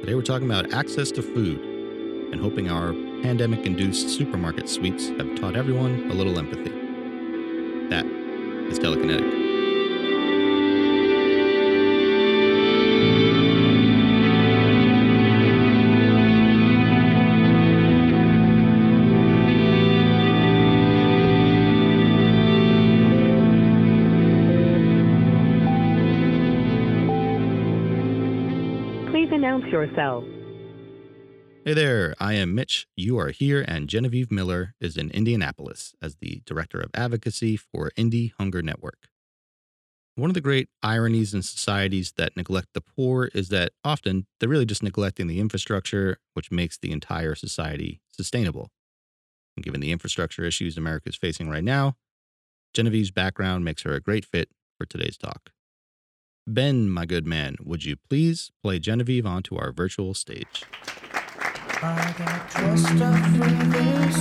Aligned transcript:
Today 0.00 0.14
we're 0.14 0.22
talking 0.22 0.50
about 0.50 0.72
access 0.72 1.10
to 1.10 1.20
food 1.20 1.60
and 2.32 2.40
hoping 2.40 2.70
our 2.70 2.94
pandemic 3.22 3.66
induced 3.66 4.08
supermarket 4.08 4.66
sweeps 4.66 5.08
have 5.08 5.38
taught 5.38 5.56
everyone 5.56 6.10
a 6.10 6.14
little 6.14 6.38
empathy. 6.38 6.70
That 7.90 8.06
is 8.06 8.78
telekinetic. 8.78 9.49
I 32.30 32.34
am 32.34 32.54
Mitch. 32.54 32.86
You 32.94 33.18
are 33.18 33.30
here, 33.30 33.64
and 33.66 33.88
Genevieve 33.88 34.30
Miller 34.30 34.76
is 34.80 34.96
in 34.96 35.10
Indianapolis 35.10 35.96
as 36.00 36.14
the 36.14 36.42
Director 36.46 36.78
of 36.78 36.92
Advocacy 36.94 37.56
for 37.56 37.90
Indy 37.96 38.32
Hunger 38.38 38.62
Network. 38.62 39.08
One 40.14 40.30
of 40.30 40.34
the 40.34 40.40
great 40.40 40.68
ironies 40.80 41.34
in 41.34 41.42
societies 41.42 42.12
that 42.18 42.36
neglect 42.36 42.68
the 42.72 42.82
poor 42.82 43.30
is 43.34 43.48
that 43.48 43.72
often 43.82 44.28
they're 44.38 44.48
really 44.48 44.64
just 44.64 44.84
neglecting 44.84 45.26
the 45.26 45.40
infrastructure, 45.40 46.18
which 46.34 46.52
makes 46.52 46.78
the 46.78 46.92
entire 46.92 47.34
society 47.34 48.00
sustainable. 48.12 48.70
And 49.56 49.64
given 49.64 49.80
the 49.80 49.90
infrastructure 49.90 50.44
issues 50.44 50.78
America 50.78 51.08
is 51.08 51.16
facing 51.16 51.48
right 51.48 51.64
now, 51.64 51.96
Genevieve's 52.74 53.10
background 53.10 53.64
makes 53.64 53.82
her 53.82 53.94
a 53.94 54.00
great 54.00 54.24
fit 54.24 54.50
for 54.78 54.86
today's 54.86 55.18
talk. 55.18 55.50
Ben, 56.46 56.88
my 56.88 57.06
good 57.06 57.26
man, 57.26 57.56
would 57.60 57.84
you 57.84 57.96
please 57.96 58.52
play 58.62 58.78
Genevieve 58.78 59.26
onto 59.26 59.56
our 59.56 59.72
virtual 59.72 60.14
stage? 60.14 60.64
I 61.82 62.14
got 62.18 62.50
dressed 62.50 63.00
up 63.02 63.18
for 63.36 63.50
this. 63.70 64.16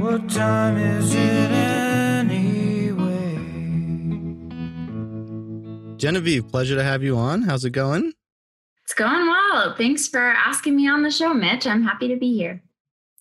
What 0.00 0.28
time 0.30 0.76
is 0.76 1.14
it 1.14 1.50
anyway? 1.50 3.38
Genevieve, 5.96 6.48
pleasure 6.48 6.76
to 6.76 6.82
have 6.84 7.02
you 7.02 7.16
on. 7.16 7.42
How's 7.42 7.64
it 7.64 7.70
going? 7.70 8.12
It's 8.82 8.94
going 8.94 9.26
well. 9.26 9.74
Thanks 9.76 10.08
for 10.08 10.20
asking 10.20 10.76
me 10.76 10.88
on 10.88 11.02
the 11.02 11.10
show, 11.10 11.32
Mitch. 11.32 11.66
I'm 11.66 11.82
happy 11.82 12.08
to 12.08 12.16
be 12.16 12.36
here 12.36 12.62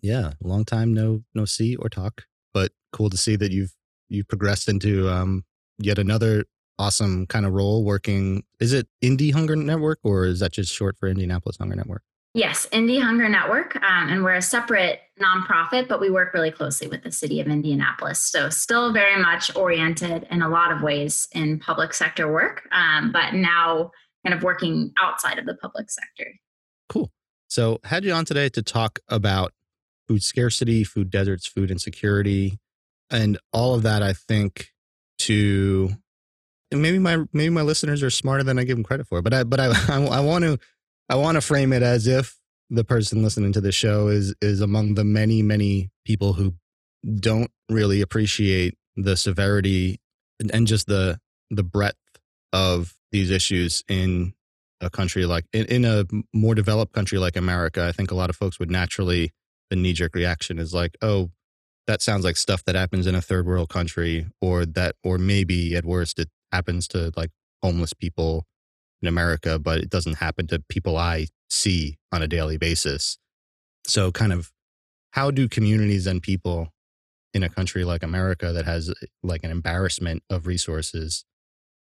yeah, 0.04 0.34
long 0.42 0.66
time 0.66 0.94
no 0.94 1.24
no 1.34 1.46
see 1.46 1.76
or 1.78 1.90
talk, 1.90 2.26
but 2.54 2.74
cool 2.92 3.10
to 3.10 3.18
see 3.18 3.36
that 3.38 3.52
you've 3.52 3.74
you've 4.10 4.28
progressed 4.28 4.68
into 4.68 5.10
um, 5.10 5.44
yet 5.80 5.98
another 5.98 6.46
awesome 6.80 7.26
kind 7.28 7.46
of 7.46 7.54
role 7.54 7.84
working. 7.84 8.44
Is 8.60 8.74
it 8.74 8.88
Indy 9.02 9.32
Hunger 9.32 9.56
Network 9.56 10.00
or 10.04 10.26
is 10.26 10.40
that 10.40 10.54
just 10.54 10.74
short 10.74 10.98
for 10.98 11.08
Indianapolis 11.08 11.58
Hunger 11.58 11.76
Network? 11.76 12.04
Yes, 12.36 12.68
Indy 12.72 13.00
Hunger 13.00 13.30
Network, 13.30 13.76
um, 13.76 14.10
and 14.10 14.24
we're 14.24 14.34
a 14.34 14.42
separate 14.42 15.02
nonprofit, 15.22 15.88
but 15.88 16.02
we 16.02 16.10
work 16.10 16.34
really 16.34 16.50
closely 16.50 16.88
with 16.88 17.04
the 17.04 17.12
city 17.12 17.40
of 17.40 17.46
Indianapolis. 17.46 18.20
So, 18.20 18.50
still 18.50 18.92
very 18.92 19.22
much 19.22 19.56
oriented 19.56 20.26
in 20.32 20.42
a 20.42 20.50
lot 20.50 20.72
of 20.72 20.82
ways 20.82 21.28
in 21.34 21.60
public 21.60 21.94
sector 21.94 22.32
work, 22.32 22.68
um, 22.72 23.12
but 23.12 23.36
now 23.36 23.92
kind 24.26 24.34
of 24.36 24.42
working 24.42 24.92
outside 25.00 25.38
of 25.38 25.46
the 25.46 25.54
public 25.54 25.92
sector. 25.92 26.34
Cool. 26.90 27.12
So, 27.50 27.80
had 27.84 28.04
you 28.04 28.14
on 28.14 28.26
today 28.26 28.50
to 28.50 28.64
talk 28.64 28.98
about 29.10 29.54
food 30.08 30.24
scarcity, 30.24 30.84
food 30.84 31.12
deserts, 31.12 31.46
food 31.46 31.70
insecurity, 31.70 32.58
and 33.10 33.38
all 33.52 33.76
of 33.76 33.84
that. 33.84 34.04
I 34.04 34.14
think 34.14 34.70
to 35.20 35.90
maybe 36.72 37.00
my 37.00 37.18
maybe 37.34 37.50
my 37.50 37.62
listeners 37.62 38.04
are 38.04 38.10
smarter 38.10 38.44
than 38.44 38.60
I 38.60 38.64
give 38.64 38.78
them 38.78 38.84
credit 38.84 39.08
for, 39.08 39.22
but 39.22 39.34
I 39.34 39.44
but 39.44 39.60
I 39.60 39.72
I, 39.90 40.20
want 40.20 40.44
to 40.44 40.58
I 41.10 41.16
want 41.16 41.36
to 41.36 41.42
frame 41.42 41.74
it 41.74 41.84
as 41.84 42.08
if 42.08 42.38
the 42.70 42.84
person 42.84 43.24
listening 43.24 43.54
to 43.54 43.62
the 43.62 43.72
show 43.72 44.08
is 44.08 44.34
is 44.42 44.62
among 44.62 44.96
the 44.96 45.04
many 45.04 45.42
many 45.42 45.92
people 46.06 46.34
who 46.34 46.56
don't 47.20 47.52
really 47.70 48.02
appreciate 48.02 48.78
the 48.96 49.18
severity 49.18 50.00
and, 50.40 50.54
and 50.54 50.68
just 50.68 50.88
the 50.88 51.20
the 51.50 51.64
breadth 51.64 51.98
of 52.52 52.96
these 53.12 53.30
issues 53.30 53.84
in 53.88 54.34
a 54.82 54.90
country 54.90 55.26
like 55.26 55.46
in, 55.54 55.66
in 55.66 55.86
a 55.86 56.06
more 56.34 56.56
developed 56.56 56.94
country 56.94 57.18
like 57.18 57.36
America. 57.36 57.86
I 57.86 57.92
think 57.92 58.12
a 58.12 58.16
lot 58.16 58.30
of 58.30 58.36
folks 58.36 58.60
would 58.60 58.72
naturally 58.72 59.32
the 59.70 59.76
knee 59.76 59.94
jerk 59.94 60.14
reaction 60.14 60.60
is 60.60 60.74
like, 60.74 60.96
oh, 61.02 61.32
that 61.88 62.02
sounds 62.02 62.24
like 62.24 62.38
stuff 62.38 62.64
that 62.66 62.76
happens 62.76 63.08
in 63.08 63.16
a 63.16 63.22
third 63.22 63.46
world 63.46 63.70
country, 63.70 64.28
or 64.42 64.66
that, 64.66 64.96
or 65.04 65.18
maybe 65.18 65.76
at 65.76 65.86
worst, 65.86 66.20
it 66.20 66.30
happens 66.52 66.88
to 66.90 67.12
like 67.16 67.32
homeless 67.62 67.94
people 67.94 68.46
in 69.02 69.08
America, 69.08 69.60
but 69.60 69.80
it 69.80 69.90
doesn't 69.90 70.18
happen 70.18 70.48
to 70.48 70.64
people 70.70 70.98
I 70.98 71.28
see 71.50 71.98
on 72.12 72.22
a 72.22 72.28
daily 72.28 72.58
basis. 72.58 73.18
So, 73.86 74.12
kind 74.12 74.32
of, 74.32 74.52
how 75.12 75.30
do 75.30 75.48
communities 75.48 76.08
and 76.08 76.24
people 76.24 76.70
in 77.34 77.44
a 77.44 77.50
country 77.50 77.84
like 77.84 78.04
America 78.04 78.54
that 78.54 78.66
has 78.66 78.94
like 79.22 79.44
an 79.44 79.52
embarrassment 79.52 80.24
of 80.30 80.48
resources, 80.48 81.26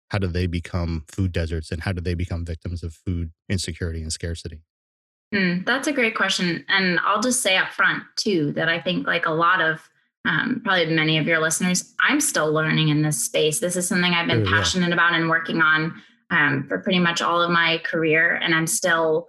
how 0.09 0.17
do 0.17 0.27
they 0.27 0.47
become 0.47 1.05
food 1.07 1.31
deserts 1.31 1.71
and 1.71 1.81
how 1.81 1.91
do 1.91 2.01
they 2.01 2.13
become 2.13 2.45
victims 2.45 2.83
of 2.83 2.93
food 2.93 3.31
insecurity 3.49 4.01
and 4.01 4.11
scarcity? 4.11 4.61
Mm, 5.33 5.65
that's 5.65 5.87
a 5.87 5.93
great 5.93 6.15
question. 6.15 6.63
And 6.67 6.99
I'll 7.03 7.21
just 7.21 7.41
say 7.41 7.57
up 7.57 7.69
front, 7.69 8.03
too, 8.17 8.51
that 8.51 8.69
I 8.69 8.79
think, 8.79 9.07
like 9.07 9.25
a 9.25 9.31
lot 9.31 9.61
of 9.61 9.89
um, 10.25 10.61
probably 10.63 10.93
many 10.93 11.17
of 11.17 11.27
your 11.27 11.39
listeners, 11.39 11.93
I'm 12.01 12.21
still 12.21 12.51
learning 12.51 12.89
in 12.89 13.01
this 13.01 13.23
space. 13.23 13.59
This 13.59 13.75
is 13.75 13.87
something 13.87 14.13
I've 14.13 14.27
been 14.27 14.45
passionate 14.45 14.89
yeah. 14.89 14.93
about 14.93 15.13
and 15.13 15.29
working 15.29 15.61
on 15.61 16.01
um, 16.29 16.65
for 16.67 16.79
pretty 16.79 16.99
much 16.99 17.21
all 17.21 17.41
of 17.41 17.51
my 17.51 17.81
career, 17.83 18.35
and 18.35 18.55
I'm 18.55 18.67
still 18.67 19.27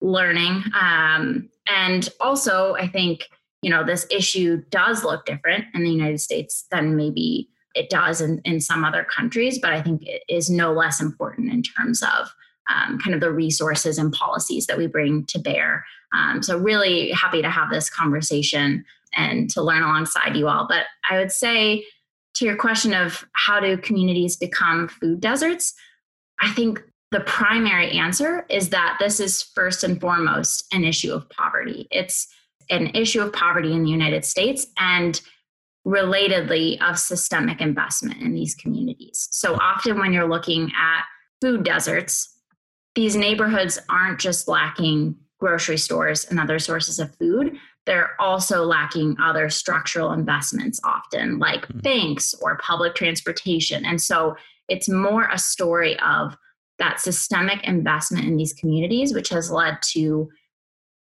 learning. 0.00 0.62
Um, 0.78 1.48
and 1.68 2.08
also, 2.20 2.74
I 2.74 2.88
think, 2.88 3.28
you 3.62 3.70
know, 3.70 3.84
this 3.84 4.06
issue 4.10 4.62
does 4.70 5.04
look 5.04 5.24
different 5.24 5.66
in 5.72 5.84
the 5.84 5.90
United 5.90 6.20
States 6.20 6.66
than 6.70 6.96
maybe 6.96 7.48
it 7.74 7.88
does 7.88 8.20
in, 8.20 8.40
in 8.44 8.60
some 8.60 8.84
other 8.84 9.04
countries, 9.04 9.58
but 9.58 9.72
I 9.72 9.82
think 9.82 10.02
it 10.04 10.22
is 10.28 10.50
no 10.50 10.72
less 10.72 11.00
important 11.00 11.52
in 11.52 11.62
terms 11.62 12.02
of 12.02 12.28
um, 12.70 12.98
kind 12.98 13.14
of 13.14 13.20
the 13.20 13.32
resources 13.32 13.98
and 13.98 14.12
policies 14.12 14.66
that 14.66 14.78
we 14.78 14.86
bring 14.86 15.24
to 15.26 15.38
bear. 15.38 15.84
Um, 16.12 16.42
so, 16.42 16.58
really 16.58 17.10
happy 17.10 17.42
to 17.42 17.50
have 17.50 17.70
this 17.70 17.90
conversation 17.90 18.84
and 19.16 19.50
to 19.50 19.62
learn 19.62 19.82
alongside 19.82 20.36
you 20.36 20.48
all. 20.48 20.66
But 20.68 20.84
I 21.08 21.18
would 21.18 21.32
say 21.32 21.84
to 22.34 22.44
your 22.44 22.56
question 22.56 22.92
of 22.92 23.24
how 23.32 23.60
do 23.60 23.76
communities 23.76 24.36
become 24.36 24.88
food 24.88 25.20
deserts, 25.20 25.74
I 26.40 26.50
think 26.50 26.82
the 27.10 27.20
primary 27.20 27.92
answer 27.92 28.44
is 28.50 28.70
that 28.70 28.96
this 28.98 29.20
is 29.20 29.42
first 29.42 29.84
and 29.84 30.00
foremost 30.00 30.66
an 30.72 30.84
issue 30.84 31.12
of 31.12 31.28
poverty. 31.30 31.86
It's 31.90 32.26
an 32.70 32.88
issue 32.88 33.20
of 33.20 33.32
poverty 33.32 33.72
in 33.72 33.84
the 33.84 33.90
United 33.90 34.24
States 34.24 34.66
and 34.78 35.20
relatedly 35.86 36.80
of 36.82 36.98
systemic 36.98 37.60
investment 37.60 38.20
in 38.20 38.34
these 38.34 38.54
communities. 38.54 39.28
So 39.30 39.54
often 39.54 39.98
when 39.98 40.12
you're 40.12 40.28
looking 40.28 40.72
at 40.76 41.04
food 41.40 41.62
deserts, 41.62 42.34
these 42.94 43.16
neighborhoods 43.16 43.78
aren't 43.88 44.18
just 44.18 44.48
lacking 44.48 45.16
grocery 45.38 45.76
stores 45.76 46.24
and 46.24 46.40
other 46.40 46.58
sources 46.58 46.98
of 46.98 47.14
food, 47.16 47.56
they're 47.86 48.20
also 48.20 48.64
lacking 48.64 49.16
other 49.22 49.50
structural 49.50 50.12
investments, 50.12 50.80
often 50.84 51.38
like 51.38 51.62
mm-hmm. 51.62 51.80
banks 51.80 52.34
or 52.40 52.58
public 52.58 52.94
transportation. 52.94 53.84
And 53.84 54.00
so 54.00 54.36
it's 54.68 54.88
more 54.88 55.28
a 55.30 55.38
story 55.38 55.98
of 56.00 56.36
that 56.78 57.00
systemic 57.00 57.62
investment 57.64 58.24
in 58.24 58.36
these 58.36 58.52
communities, 58.52 59.14
which 59.14 59.28
has 59.28 59.50
led 59.50 59.78
to 59.82 60.28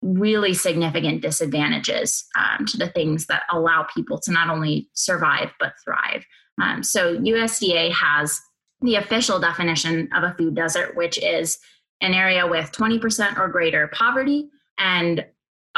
really 0.02 0.54
significant 0.54 1.22
disadvantages 1.22 2.24
um, 2.36 2.64
to 2.66 2.76
the 2.76 2.88
things 2.88 3.26
that 3.26 3.42
allow 3.50 3.84
people 3.94 4.18
to 4.20 4.30
not 4.30 4.48
only 4.48 4.88
survive 4.92 5.50
but 5.58 5.72
thrive. 5.84 6.24
Um, 6.60 6.82
so 6.82 7.16
USDA 7.16 7.92
has 7.92 8.40
the 8.80 8.94
official 8.94 9.40
definition 9.40 10.08
of 10.14 10.22
a 10.22 10.34
food 10.38 10.54
desert, 10.54 10.96
which 10.96 11.18
is 11.18 11.58
an 12.00 12.14
area 12.14 12.46
with 12.46 12.70
20% 12.70 13.38
or 13.38 13.48
greater 13.48 13.88
poverty 13.88 14.48
and 14.78 15.24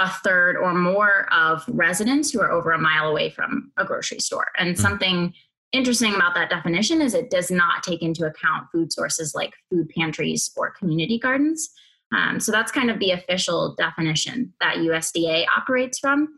a 0.01 0.09
third 0.09 0.57
or 0.57 0.75
more 0.75 1.33
of 1.33 1.63
residents 1.69 2.31
who 2.31 2.41
are 2.41 2.51
over 2.51 2.73
a 2.73 2.79
mile 2.79 3.09
away 3.09 3.29
from 3.31 3.71
a 3.77 3.85
grocery 3.85 4.19
store. 4.19 4.47
And 4.59 4.75
mm. 4.75 4.79
something 4.79 5.35
interesting 5.73 6.15
about 6.15 6.35
that 6.35 6.51
definition 6.51 7.03
is 7.03 7.15
it 7.15 7.31
does 7.31 7.51
not 7.51 7.83
take 7.83 8.03
into 8.03 8.25
account 8.25 8.67
food 8.73 8.93
sources 8.93 9.35
like 9.35 9.53
food 9.71 9.89
pantries 9.91 10.51
or 10.57 10.71
community 10.71 11.19
gardens. 11.19 11.71
Um, 12.17 12.41
so 12.41 12.51
that's 12.51 12.73
kind 12.73 12.91
of 12.91 12.99
the 12.99 13.13
official 13.13 13.75
definition 13.77 14.53
that 14.61 14.79
USDA 14.79 15.45
operates 15.57 15.99
from. 15.99 16.29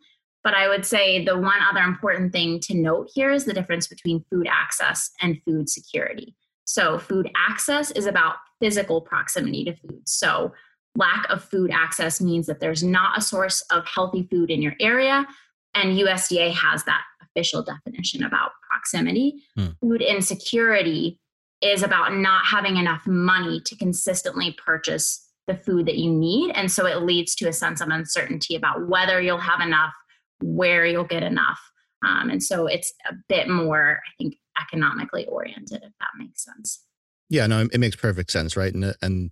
But 0.44 0.54
I 0.54 0.68
would 0.68 0.84
say 0.84 1.24
the 1.24 1.38
one 1.38 1.60
other 1.70 1.80
important 1.80 2.32
thing 2.32 2.58
to 2.60 2.74
note 2.74 3.08
here 3.14 3.30
is 3.30 3.44
the 3.44 3.54
difference 3.54 3.86
between 3.86 4.24
food 4.28 4.48
access 4.50 5.12
and 5.20 5.40
food 5.44 5.70
security. 5.70 6.34
So, 6.64 6.98
food 6.98 7.30
access 7.48 7.90
is 7.92 8.06
about 8.06 8.36
physical 8.60 9.00
proximity 9.00 9.64
to 9.64 9.74
food. 9.76 10.08
So, 10.08 10.52
lack 10.96 11.26
of 11.30 11.42
food 11.42 11.70
access 11.72 12.20
means 12.20 12.46
that 12.46 12.60
there's 12.60 12.82
not 12.82 13.18
a 13.18 13.22
source 13.22 13.62
of 13.70 13.86
healthy 13.86 14.28
food 14.30 14.50
in 14.50 14.62
your 14.62 14.74
area, 14.80 15.26
and 15.74 15.98
USDA 15.98 16.52
has 16.52 16.84
that 16.84 17.02
official 17.22 17.62
definition 17.62 18.24
about 18.24 18.50
proximity. 18.70 19.42
Hmm. 19.56 19.68
Food 19.80 20.02
insecurity 20.02 21.18
is 21.62 21.82
about 21.82 22.14
not 22.14 22.44
having 22.44 22.76
enough 22.76 23.06
money 23.06 23.60
to 23.60 23.76
consistently 23.76 24.56
purchase 24.64 25.26
the 25.46 25.54
food 25.54 25.86
that 25.86 25.98
you 25.98 26.10
need. 26.10 26.52
And 26.54 26.70
so 26.70 26.86
it 26.86 27.02
leads 27.02 27.34
to 27.36 27.48
a 27.48 27.52
sense 27.52 27.80
of 27.80 27.88
uncertainty 27.88 28.54
about 28.54 28.88
whether 28.88 29.20
you'll 29.20 29.38
have 29.38 29.60
enough, 29.60 29.94
where 30.42 30.84
you'll 30.84 31.04
get 31.04 31.22
enough. 31.22 31.60
Um, 32.04 32.30
and 32.30 32.42
so 32.42 32.66
it's 32.66 32.92
a 33.08 33.14
bit 33.28 33.48
more, 33.48 34.00
I 34.06 34.10
think, 34.18 34.34
economically 34.60 35.26
oriented, 35.26 35.82
if 35.82 35.92
that 36.00 36.08
makes 36.18 36.44
sense. 36.44 36.84
Yeah, 37.28 37.46
no, 37.46 37.68
it 37.72 37.78
makes 37.78 37.96
perfect 37.96 38.30
sense, 38.30 38.56
right? 38.56 38.74
And 38.74 38.94
and 39.02 39.30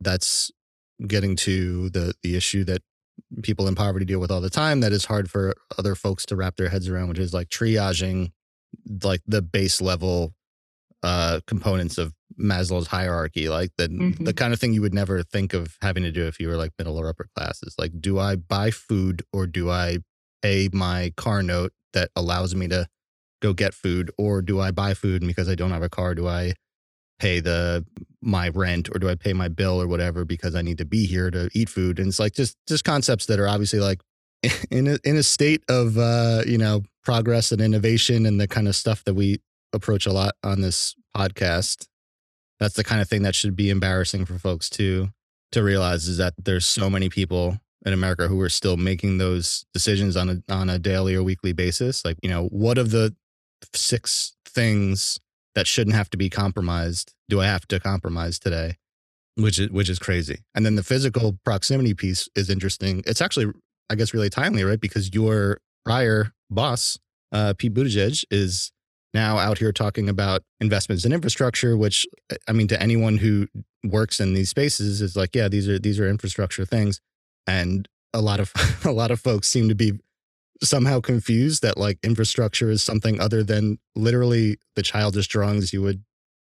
that's 0.00 0.50
getting 1.06 1.36
to 1.36 1.90
the 1.90 2.14
the 2.22 2.36
issue 2.36 2.64
that 2.64 2.82
people 3.42 3.68
in 3.68 3.74
poverty 3.74 4.04
deal 4.04 4.20
with 4.20 4.30
all 4.30 4.40
the 4.40 4.50
time 4.50 4.80
that 4.80 4.92
is 4.92 5.04
hard 5.04 5.30
for 5.30 5.54
other 5.78 5.94
folks 5.94 6.24
to 6.26 6.36
wrap 6.36 6.56
their 6.56 6.68
heads 6.68 6.88
around, 6.88 7.08
which 7.08 7.18
is 7.18 7.34
like 7.34 7.48
triaging 7.48 8.32
like 9.02 9.20
the 9.26 9.42
base 9.42 9.80
level 9.80 10.32
uh 11.02 11.40
components 11.46 11.98
of 11.98 12.12
Maslow's 12.40 12.86
hierarchy, 12.86 13.48
like 13.48 13.70
the 13.76 13.88
mm-hmm. 13.88 14.24
the 14.24 14.32
kind 14.32 14.52
of 14.52 14.60
thing 14.60 14.72
you 14.72 14.82
would 14.82 14.94
never 14.94 15.22
think 15.22 15.54
of 15.54 15.76
having 15.82 16.02
to 16.02 16.12
do 16.12 16.26
if 16.26 16.40
you 16.40 16.48
were 16.48 16.56
like 16.56 16.72
middle 16.78 16.98
or 16.98 17.08
upper 17.08 17.28
classes. 17.36 17.74
Like, 17.78 17.92
do 18.00 18.18
I 18.18 18.36
buy 18.36 18.70
food 18.70 19.22
or 19.32 19.46
do 19.46 19.70
I 19.70 19.98
pay 20.42 20.68
my 20.72 21.12
car 21.16 21.42
note 21.42 21.72
that 21.92 22.10
allows 22.16 22.54
me 22.54 22.68
to 22.68 22.86
go 23.40 23.52
get 23.52 23.74
food, 23.74 24.10
or 24.16 24.40
do 24.40 24.60
I 24.60 24.70
buy 24.70 24.94
food 24.94 25.22
and 25.22 25.28
because 25.28 25.48
I 25.48 25.54
don't 25.54 25.72
have 25.72 25.82
a 25.82 25.88
car, 25.88 26.14
do 26.14 26.28
I 26.28 26.54
pay 27.22 27.38
the 27.38 27.86
my 28.20 28.48
rent 28.48 28.88
or 28.92 28.98
do 28.98 29.08
I 29.08 29.14
pay 29.14 29.32
my 29.32 29.48
bill 29.48 29.80
or 29.80 29.86
whatever 29.86 30.24
because 30.24 30.56
I 30.56 30.62
need 30.62 30.78
to 30.78 30.84
be 30.84 31.06
here 31.06 31.30
to 31.30 31.48
eat 31.54 31.68
food? 31.68 32.00
And 32.00 32.08
it's 32.08 32.18
like 32.18 32.34
just 32.34 32.56
just 32.66 32.84
concepts 32.84 33.26
that 33.26 33.38
are 33.38 33.48
obviously 33.48 33.78
like 33.78 34.00
in 34.70 34.88
a, 34.88 34.98
in 35.04 35.16
a 35.16 35.22
state 35.22 35.62
of 35.68 35.96
uh, 35.96 36.42
you 36.46 36.58
know 36.58 36.82
progress 37.04 37.52
and 37.52 37.60
innovation 37.60 38.26
and 38.26 38.40
the 38.40 38.48
kind 38.48 38.66
of 38.66 38.74
stuff 38.74 39.04
that 39.04 39.14
we 39.14 39.40
approach 39.72 40.04
a 40.06 40.12
lot 40.12 40.34
on 40.42 40.60
this 40.60 40.94
podcast. 41.16 41.86
That's 42.58 42.74
the 42.74 42.84
kind 42.84 43.00
of 43.00 43.08
thing 43.08 43.22
that 43.22 43.34
should 43.34 43.56
be 43.56 43.70
embarrassing 43.70 44.24
for 44.24 44.38
folks 44.38 44.68
to 44.70 45.08
to 45.52 45.62
realize 45.62 46.08
is 46.08 46.16
that 46.16 46.34
there's 46.38 46.66
so 46.66 46.90
many 46.90 47.08
people 47.08 47.58
in 47.86 47.92
America 47.92 48.26
who 48.26 48.40
are 48.40 48.48
still 48.48 48.76
making 48.76 49.18
those 49.18 49.64
decisions 49.72 50.16
on 50.16 50.28
a 50.28 50.52
on 50.52 50.68
a 50.68 50.78
daily 50.78 51.14
or 51.14 51.22
weekly 51.22 51.52
basis. 51.52 52.04
Like, 52.04 52.16
you 52.20 52.28
know, 52.28 52.46
what 52.46 52.78
of 52.78 52.90
the 52.90 53.14
six 53.74 54.34
things 54.44 55.20
that 55.54 55.66
shouldn't 55.66 55.96
have 55.96 56.10
to 56.10 56.16
be 56.16 56.30
compromised 56.30 57.14
do 57.32 57.40
I 57.40 57.46
have 57.46 57.66
to 57.68 57.80
compromise 57.80 58.38
today? 58.38 58.76
Which 59.36 59.58
is 59.58 59.70
which 59.70 59.88
is 59.88 59.98
crazy. 59.98 60.40
And 60.54 60.66
then 60.66 60.74
the 60.74 60.82
physical 60.82 61.38
proximity 61.46 61.94
piece 61.94 62.28
is 62.36 62.50
interesting. 62.50 63.02
It's 63.06 63.22
actually, 63.22 63.46
I 63.88 63.94
guess, 63.94 64.12
really 64.12 64.28
timely, 64.28 64.64
right? 64.64 64.78
Because 64.78 65.14
your 65.14 65.58
prior 65.86 66.32
boss, 66.50 66.98
uh, 67.32 67.54
Pete 67.56 67.72
Buttigieg, 67.72 68.22
is 68.30 68.70
now 69.14 69.38
out 69.38 69.56
here 69.56 69.72
talking 69.72 70.10
about 70.10 70.42
investments 70.60 71.06
in 71.06 71.12
infrastructure, 71.14 71.74
which 71.74 72.06
I 72.46 72.52
mean, 72.52 72.68
to 72.68 72.82
anyone 72.82 73.16
who 73.16 73.48
works 73.82 74.20
in 74.20 74.34
these 74.34 74.50
spaces 74.50 75.00
is 75.00 75.16
like, 75.16 75.34
yeah, 75.34 75.48
these 75.48 75.66
are 75.66 75.78
these 75.78 75.98
are 75.98 76.06
infrastructure 76.06 76.66
things. 76.66 77.00
And 77.46 77.88
a 78.12 78.20
lot 78.20 78.40
of 78.40 78.52
a 78.84 78.92
lot 78.92 79.10
of 79.10 79.20
folks 79.20 79.48
seem 79.48 79.70
to 79.70 79.74
be 79.74 79.94
somehow 80.62 81.00
confused 81.00 81.62
that 81.62 81.76
like 81.76 81.98
infrastructure 82.02 82.70
is 82.70 82.82
something 82.82 83.20
other 83.20 83.42
than 83.42 83.78
literally 83.94 84.58
the 84.76 84.82
childish 84.82 85.26
drawings 85.28 85.72
you 85.72 85.82
would 85.82 86.02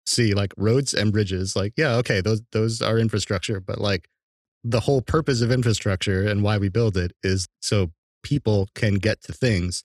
see 0.05 0.33
like 0.33 0.53
roads 0.57 0.93
and 0.93 1.11
bridges 1.11 1.55
like 1.55 1.73
yeah 1.77 1.95
okay 1.95 2.21
those 2.21 2.41
those 2.51 2.81
are 2.81 2.97
infrastructure 2.97 3.59
but 3.59 3.79
like 3.79 4.07
the 4.63 4.81
whole 4.81 5.01
purpose 5.01 5.41
of 5.41 5.51
infrastructure 5.51 6.27
and 6.27 6.43
why 6.43 6.57
we 6.57 6.69
build 6.69 6.97
it 6.97 7.13
is 7.23 7.47
so 7.61 7.91
people 8.23 8.67
can 8.75 8.95
get 8.95 9.21
to 9.21 9.33
things 9.33 9.83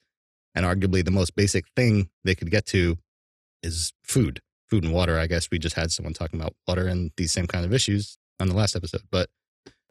and 0.55 0.67
arguably 0.67 1.05
the 1.05 1.11
most 1.11 1.37
basic 1.37 1.65
thing 1.77 2.09
they 2.25 2.35
could 2.35 2.51
get 2.51 2.67
to 2.67 2.97
is 3.63 3.93
food 4.03 4.41
food 4.69 4.83
and 4.83 4.93
water. 4.93 5.17
I 5.17 5.29
guess 5.29 5.49
we 5.49 5.61
just 5.61 5.77
had 5.77 5.93
someone 5.93 6.13
talking 6.13 6.41
about 6.41 6.57
water 6.67 6.89
and 6.89 7.13
these 7.17 7.31
same 7.31 7.47
kind 7.47 7.65
of 7.65 7.73
issues 7.73 8.19
on 8.41 8.49
the 8.49 8.55
last 8.55 8.77
episode 8.77 9.03
but 9.11 9.29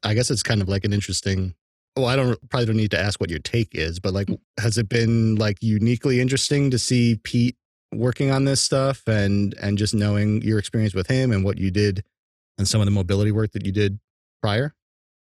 i 0.04 0.14
guess 0.14 0.30
it's 0.30 0.44
kind 0.44 0.62
of 0.62 0.70
like 0.70 0.84
an 0.84 0.94
interesting 0.94 1.56
well, 1.96 2.08
I 2.08 2.16
don't 2.16 2.50
probably 2.50 2.66
don't 2.66 2.78
need 2.78 2.92
to 2.92 3.00
ask 3.00 3.20
what 3.20 3.30
your 3.30 3.40
take 3.40 3.74
is, 3.74 4.00
but 4.00 4.14
like, 4.14 4.30
has 4.60 4.78
it 4.78 4.90
been 4.90 5.36
like 5.36 5.58
uniquely 5.62 6.20
interesting 6.20 6.70
to 6.72 6.80
see 6.80 7.20
Pete 7.24 7.56
working 7.94 8.32
on 8.32 8.46
this 8.46 8.62
stuff 8.62 9.02
and 9.08 9.54
and 9.62 9.78
just 9.78 9.94
knowing 9.94 10.42
your 10.42 10.60
experience 10.60 10.94
with 10.94 11.08
him 11.08 11.32
and 11.32 11.46
what 11.46 11.58
you 11.58 11.72
did 11.72 12.04
and 12.58 12.68
some 12.68 12.82
of 12.82 12.86
the 12.86 12.92
mobility 12.92 13.32
work 13.32 13.52
that 13.54 13.66
you 13.66 13.72
did 13.72 14.00
prior? 14.42 14.74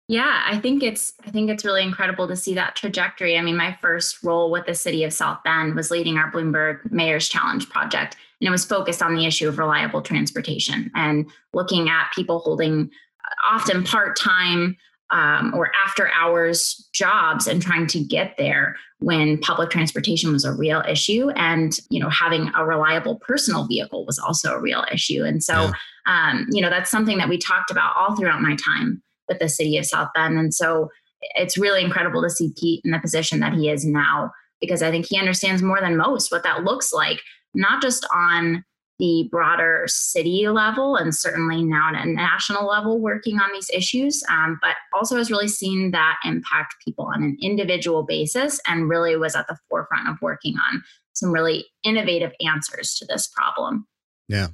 Yeah, 0.09 0.43
I 0.47 0.59
think 0.59 0.83
it's 0.83 1.15
I 1.27 1.31
think 1.31 1.51
it's 1.51 1.65
really 1.65 1.83
incredible 1.83 2.29
to 2.29 2.37
see 2.37 2.55
that 2.55 2.77
trajectory. 2.77 3.39
I 3.39 3.43
mean, 3.43 3.57
my 3.57 3.77
first 3.81 4.23
role 4.23 4.51
with 4.51 4.67
the 4.67 4.75
city 4.75 5.05
of 5.05 5.13
South 5.13 5.43
Bend 5.45 5.75
was 5.75 5.91
leading 5.91 6.17
our 6.17 6.31
Bloomberg 6.31 6.91
Mayor's 6.93 7.29
Challenge 7.29 7.69
project, 7.71 8.17
and 8.41 8.49
it 8.49 8.51
was 8.51 8.65
focused 8.65 9.03
on 9.03 9.15
the 9.15 9.27
issue 9.27 9.49
of 9.49 9.59
reliable 9.59 10.03
transportation 10.03 10.91
and 10.95 11.31
looking 11.53 11.89
at 11.89 12.13
people 12.15 12.41
holding 12.41 12.91
uh, 13.25 13.55
often 13.55 13.85
part-time 13.85 14.77
um, 15.13 15.53
or 15.55 15.71
after 15.85 16.11
hours 16.11 16.89
jobs 16.93 17.47
and 17.47 17.63
trying 17.63 17.87
to 17.87 18.01
get 18.01 18.35
there 18.39 18.77
when 18.99 19.39
public 19.39 19.71
transportation 19.71 20.33
was 20.33 20.45
a 20.45 20.53
real 20.53 20.83
issue. 20.89 21.31
And 21.37 21.77
you 21.91 22.01
know 22.01 22.09
having 22.09 22.51
a 22.57 22.65
reliable 22.65 23.17
personal 23.17 23.67
vehicle 23.67 24.05
was 24.05 24.19
also 24.19 24.55
a 24.55 24.61
real 24.61 24.85
issue. 24.93 25.23
And 25.23 25.43
so 25.43 25.71
yeah. 25.71 25.73
um, 26.07 26.47
you 26.51 26.61
know 26.61 26.71
that's 26.71 26.91
something 26.91 27.19
that 27.19 27.29
we 27.29 27.39
talked 27.39 27.71
about 27.71 27.95
all 27.97 28.17
throughout 28.17 28.43
my 28.43 28.57
time 28.57 29.03
with 29.29 29.39
the 29.39 29.49
city 29.49 29.79
of 29.79 29.87
south 29.87 30.09
bend. 30.15 30.39
And 30.39 30.53
so 30.53 30.89
it's 31.35 31.59
really 31.59 31.85
incredible 31.85 32.23
to 32.23 32.31
see 32.31 32.53
pete 32.59 32.83
in 32.85 32.91
the 32.91 32.99
position 32.99 33.41
that 33.41 33.53
he 33.53 33.71
is 33.71 33.85
now 33.85 34.33
because 34.61 34.83
i 34.83 34.91
think 34.91 35.07
he 35.07 35.19
understands 35.19 35.63
more 35.63 35.81
than 35.81 35.97
most 35.97 36.33
what 36.33 36.43
that 36.43 36.65
looks 36.65 36.93
like 36.93 37.21
not 37.55 37.83
just 37.83 38.07
on 38.15 38.65
the 38.99 39.29
broader 39.31 39.85
city 39.89 40.47
level 40.49 40.97
and 40.97 41.15
certainly 41.15 41.65
now 41.65 41.91
at 41.93 42.07
a 42.07 42.09
national 42.09 42.67
level 42.69 43.01
working 43.01 43.39
on 43.39 43.51
these 43.53 43.71
issues, 43.71 44.23
um, 44.31 44.59
but 44.63 44.77
also 44.93 45.17
has 45.17 45.31
really 45.31 45.49
seen 45.49 45.91
that 45.91 46.19
impact 46.25 46.77
people 46.85 47.07
on 47.07 47.23
an 47.23 47.37
individual 47.43 48.05
basis 48.05 48.61
and 48.67 48.89
really 48.89 49.17
was 49.17 49.35
at 49.35 49.47
the 49.49 49.57
forefront 49.69 50.09
of 50.09 50.17
working 50.21 50.55
on 50.57 50.83
some 51.15 51.33
really 51.33 51.67
innovative 51.85 52.33
answers 52.47 52.95
to 52.95 53.07
this 53.07 53.29
problem. 53.29 53.87
Yeah. 54.29 54.49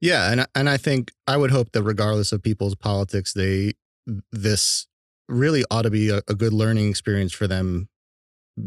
Yeah, 0.00 0.30
and 0.30 0.46
and 0.54 0.68
I 0.70 0.76
think 0.76 1.10
I 1.26 1.36
would 1.36 1.50
hope 1.50 1.72
that 1.72 1.82
regardless 1.82 2.30
of 2.30 2.42
people's 2.42 2.76
politics, 2.76 3.32
they 3.32 3.72
this 4.30 4.86
really 5.28 5.64
ought 5.70 5.82
to 5.82 5.90
be 5.90 6.10
a, 6.10 6.18
a 6.28 6.34
good 6.34 6.52
learning 6.52 6.88
experience 6.88 7.32
for 7.32 7.46
them 7.46 7.88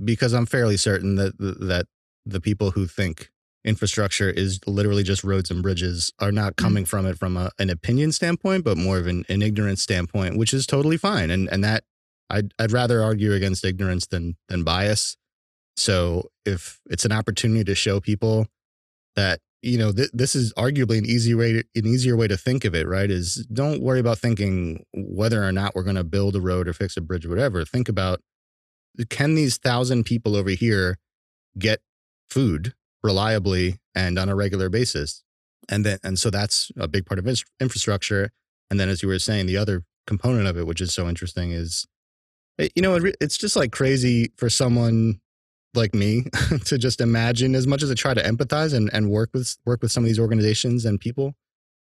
because 0.03 0.33
I'm 0.33 0.45
fairly 0.45 0.77
certain 0.77 1.15
that 1.15 1.37
that 1.37 1.87
the 2.25 2.41
people 2.41 2.71
who 2.71 2.85
think 2.85 3.31
infrastructure 3.63 4.29
is 4.29 4.59
literally 4.67 5.03
just 5.03 5.23
roads 5.23 5.51
and 5.51 5.61
bridges 5.61 6.11
are 6.19 6.31
not 6.31 6.53
mm. 6.53 6.57
coming 6.57 6.83
mm-hmm. 6.83 6.89
from 6.89 7.05
it 7.05 7.17
from 7.17 7.37
a, 7.37 7.51
an 7.59 7.69
opinion 7.69 8.11
standpoint, 8.11 8.63
but 8.63 8.77
more 8.77 8.97
of 8.97 9.07
an, 9.07 9.23
an 9.29 9.41
ignorance 9.41 9.81
standpoint, 9.81 10.37
which 10.37 10.53
is 10.53 10.65
totally 10.65 10.97
fine. 10.97 11.29
And 11.29 11.49
and 11.51 11.63
that 11.63 11.83
I'd 12.29 12.53
I'd 12.59 12.71
rather 12.71 13.03
argue 13.03 13.33
against 13.33 13.65
ignorance 13.65 14.07
than 14.07 14.37
than 14.49 14.63
bias. 14.63 15.17
So 15.77 16.29
if 16.45 16.79
it's 16.89 17.05
an 17.05 17.11
opportunity 17.11 17.63
to 17.63 17.75
show 17.75 17.99
people 17.99 18.47
that 19.15 19.39
you 19.61 19.77
know 19.77 19.91
th- 19.91 20.11
this 20.13 20.35
is 20.35 20.53
arguably 20.53 20.97
an 20.97 21.05
easy 21.05 21.35
way 21.35 21.53
to, 21.53 21.63
an 21.75 21.85
easier 21.85 22.15
way 22.15 22.27
to 22.27 22.37
think 22.37 22.65
of 22.65 22.73
it 22.73 22.87
right 22.87 23.11
is 23.11 23.45
don't 23.53 23.81
worry 23.81 23.99
about 23.99 24.17
thinking 24.17 24.85
whether 24.93 25.43
or 25.43 25.51
not 25.51 25.75
we're 25.75 25.83
going 25.83 25.95
to 25.95 26.03
build 26.03 26.35
a 26.35 26.41
road 26.41 26.67
or 26.67 26.73
fix 26.73 26.97
a 26.97 27.01
bridge 27.01 27.25
or 27.25 27.29
whatever 27.29 27.63
think 27.63 27.87
about 27.87 28.21
can 29.09 29.35
these 29.35 29.57
thousand 29.57 30.03
people 30.03 30.35
over 30.35 30.49
here 30.49 30.97
get 31.59 31.81
food 32.29 32.73
reliably 33.03 33.79
and 33.95 34.17
on 34.17 34.29
a 34.29 34.35
regular 34.35 34.69
basis. 34.69 35.23
And 35.69 35.85
then, 35.85 35.99
and 36.03 36.17
so 36.17 36.29
that's 36.29 36.71
a 36.77 36.87
big 36.87 37.05
part 37.05 37.19
of 37.19 37.27
infrastructure. 37.59 38.31
And 38.69 38.79
then, 38.79 38.89
as 38.89 39.01
you 39.01 39.09
were 39.09 39.19
saying, 39.19 39.45
the 39.45 39.57
other 39.57 39.83
component 40.07 40.47
of 40.47 40.57
it, 40.57 40.65
which 40.65 40.81
is 40.81 40.93
so 40.93 41.07
interesting, 41.07 41.51
is 41.51 41.85
eh, 42.59 42.69
you 42.75 42.81
know, 42.81 42.97
it's 43.19 43.37
just 43.37 43.55
like 43.55 43.71
crazy 43.71 44.31
for 44.37 44.49
someone 44.49 45.19
like 45.73 45.93
me 45.93 46.25
to 46.65 46.77
just 46.77 47.01
imagine 47.01 47.55
as 47.55 47.67
much 47.67 47.83
as 47.83 47.91
I 47.91 47.93
try 47.93 48.13
to 48.13 48.23
empathize 48.23 48.73
and, 48.73 48.89
and 48.93 49.09
work 49.09 49.29
with 49.33 49.55
work 49.65 49.81
with 49.81 49.91
some 49.91 50.03
of 50.03 50.07
these 50.07 50.19
organizations 50.19 50.85
and 50.85 50.99
people 50.99 51.35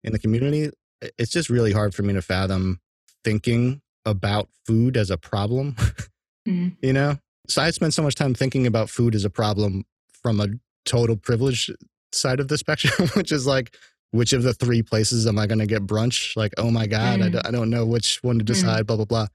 in 0.04 0.12
the 0.12 0.18
community. 0.18 0.70
It's 1.18 1.30
just 1.30 1.50
really 1.50 1.72
hard 1.72 1.94
for 1.94 2.02
me 2.02 2.14
to 2.14 2.22
fathom 2.22 2.80
thinking 3.24 3.82
about 4.04 4.48
food 4.66 4.96
as 4.96 5.10
a 5.10 5.18
problem. 5.18 5.76
mm. 6.48 6.74
You 6.80 6.92
know, 6.92 7.18
so 7.48 7.62
I 7.62 7.70
spend 7.70 7.92
so 7.92 8.02
much 8.02 8.14
time 8.14 8.34
thinking 8.34 8.66
about 8.66 8.90
food 8.90 9.14
as 9.14 9.24
a 9.24 9.30
problem 9.30 9.84
from 10.22 10.40
a 10.40 10.48
total 10.86 11.16
privilege 11.16 11.70
side 12.12 12.40
of 12.40 12.48
the 12.48 12.56
spectrum, 12.56 13.08
which 13.14 13.32
is 13.32 13.46
like, 13.46 13.76
which 14.12 14.32
of 14.32 14.42
the 14.42 14.54
three 14.54 14.82
places 14.82 15.26
am 15.26 15.38
I 15.38 15.46
going 15.46 15.58
to 15.58 15.66
get 15.66 15.86
brunch? 15.86 16.36
Like, 16.36 16.54
oh 16.56 16.70
my 16.70 16.86
God, 16.86 17.20
mm. 17.20 17.24
I 17.24 17.28
d- 17.28 17.40
I 17.44 17.50
don't 17.50 17.70
know 17.70 17.84
which 17.84 18.22
one 18.22 18.38
to 18.38 18.44
mm. 18.44 18.46
decide, 18.46 18.84
mm. 18.84 18.86
blah, 18.86 18.96
blah, 18.96 19.04
blah. 19.04 19.26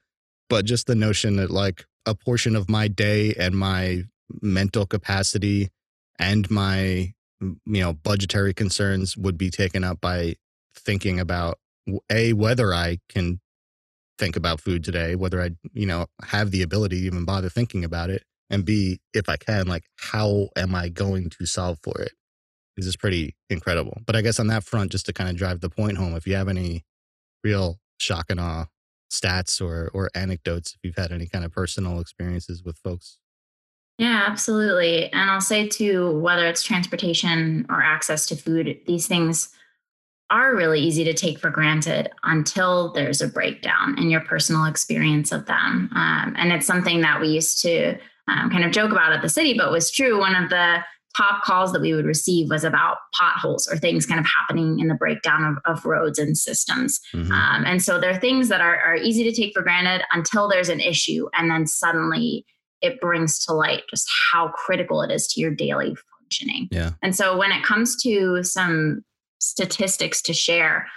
But 0.49 0.65
just 0.65 0.87
the 0.87 0.95
notion 0.95 1.35
that 1.35 1.51
like 1.51 1.85
a 2.05 2.15
portion 2.15 2.55
of 2.55 2.69
my 2.69 2.87
day 2.87 3.33
and 3.37 3.55
my 3.55 4.03
mental 4.41 4.85
capacity 4.85 5.69
and 6.17 6.49
my, 6.49 7.13
you 7.39 7.55
know, 7.65 7.93
budgetary 7.93 8.53
concerns 8.53 9.15
would 9.17 9.37
be 9.37 9.49
taken 9.49 9.83
up 9.83 10.01
by 10.01 10.35
thinking 10.75 11.19
about 11.19 11.59
a 12.09 12.33
whether 12.33 12.73
I 12.73 12.99
can 13.09 13.39
think 14.17 14.35
about 14.35 14.61
food 14.61 14.83
today, 14.83 15.15
whether 15.15 15.41
I, 15.41 15.51
you 15.73 15.85
know, 15.85 16.05
have 16.23 16.51
the 16.51 16.61
ability 16.61 17.01
to 17.01 17.05
even 17.07 17.25
bother 17.25 17.49
thinking 17.49 17.83
about 17.83 18.09
it, 18.09 18.23
And 18.51 18.65
B, 18.65 18.99
if 19.13 19.29
I 19.29 19.37
can, 19.37 19.65
like, 19.67 19.85
how 19.95 20.49
am 20.57 20.75
I 20.75 20.89
going 20.89 21.29
to 21.29 21.45
solve 21.45 21.79
for 21.81 21.99
it? 22.01 22.11
This 22.75 22.85
is 22.85 22.97
pretty 22.97 23.35
incredible. 23.49 24.01
But 24.05 24.15
I 24.15 24.21
guess 24.21 24.39
on 24.39 24.47
that 24.47 24.63
front, 24.63 24.91
just 24.91 25.05
to 25.07 25.13
kind 25.13 25.29
of 25.29 25.37
drive 25.37 25.61
the 25.61 25.69
point 25.69 25.97
home, 25.97 26.15
if 26.15 26.27
you 26.27 26.35
have 26.35 26.49
any 26.49 26.83
real 27.43 27.79
shock 27.97 28.25
and 28.29 28.39
awe 28.39 28.65
stats 29.11 29.61
or 29.61 29.89
or 29.93 30.09
anecdotes, 30.15 30.73
if 30.73 30.79
you've 30.83 30.95
had 30.95 31.11
any 31.11 31.27
kind 31.27 31.43
of 31.45 31.51
personal 31.51 31.99
experiences 31.99 32.63
with 32.63 32.77
folks. 32.77 33.19
Yeah, 33.97 34.23
absolutely. 34.27 35.11
And 35.13 35.29
I'll 35.29 35.41
say 35.41 35.67
too, 35.67 36.17
whether 36.19 36.47
it's 36.47 36.63
transportation 36.63 37.65
or 37.69 37.81
access 37.81 38.25
to 38.27 38.35
food, 38.35 38.79
these 38.87 39.05
things 39.05 39.49
are 40.31 40.55
really 40.55 40.79
easy 40.79 41.03
to 41.03 41.13
take 41.13 41.37
for 41.37 41.49
granted 41.49 42.09
until 42.23 42.93
there's 42.93 43.21
a 43.21 43.27
breakdown 43.27 43.97
in 43.97 44.09
your 44.09 44.21
personal 44.21 44.65
experience 44.65 45.31
of 45.31 45.45
them. 45.45 45.89
Um, 45.93 46.35
and 46.37 46.53
it's 46.53 46.65
something 46.65 47.01
that 47.01 47.19
we 47.19 47.27
used 47.27 47.61
to 47.63 47.97
um, 48.31 48.49
kind 48.49 48.63
of 48.63 48.71
joke 48.71 48.91
about 48.91 49.13
at 49.13 49.21
the 49.21 49.29
city, 49.29 49.53
but 49.53 49.71
was 49.71 49.91
true. 49.91 50.19
One 50.19 50.35
of 50.35 50.49
the 50.49 50.77
top 51.17 51.43
calls 51.43 51.73
that 51.73 51.81
we 51.81 51.93
would 51.93 52.05
receive 52.05 52.49
was 52.49 52.63
about 52.63 52.97
potholes 53.13 53.67
or 53.67 53.77
things 53.77 54.05
kind 54.05 54.19
of 54.19 54.25
happening 54.25 54.79
in 54.79 54.87
the 54.87 54.95
breakdown 54.95 55.43
of, 55.43 55.77
of 55.77 55.85
roads 55.85 56.17
and 56.17 56.37
systems. 56.37 57.01
Mm-hmm. 57.13 57.31
Um, 57.31 57.65
and 57.65 57.83
so 57.83 57.99
there 57.99 58.11
are 58.11 58.19
things 58.19 58.47
that 58.47 58.61
are, 58.61 58.79
are 58.79 58.95
easy 58.95 59.23
to 59.25 59.33
take 59.33 59.53
for 59.53 59.61
granted 59.61 60.05
until 60.13 60.47
there's 60.47 60.69
an 60.69 60.79
issue. 60.79 61.27
And 61.37 61.51
then 61.51 61.67
suddenly 61.67 62.45
it 62.81 63.01
brings 63.01 63.45
to 63.45 63.53
light 63.53 63.83
just 63.89 64.09
how 64.31 64.49
critical 64.49 65.01
it 65.01 65.11
is 65.11 65.27
to 65.27 65.41
your 65.41 65.51
daily 65.51 65.95
functioning. 66.19 66.69
Yeah. 66.71 66.91
And 67.01 67.13
so 67.13 67.37
when 67.37 67.51
it 67.51 67.63
comes 67.63 68.01
to 68.03 68.41
some 68.43 69.03
statistics 69.41 70.21
to 70.21 70.33
share. 70.33 70.87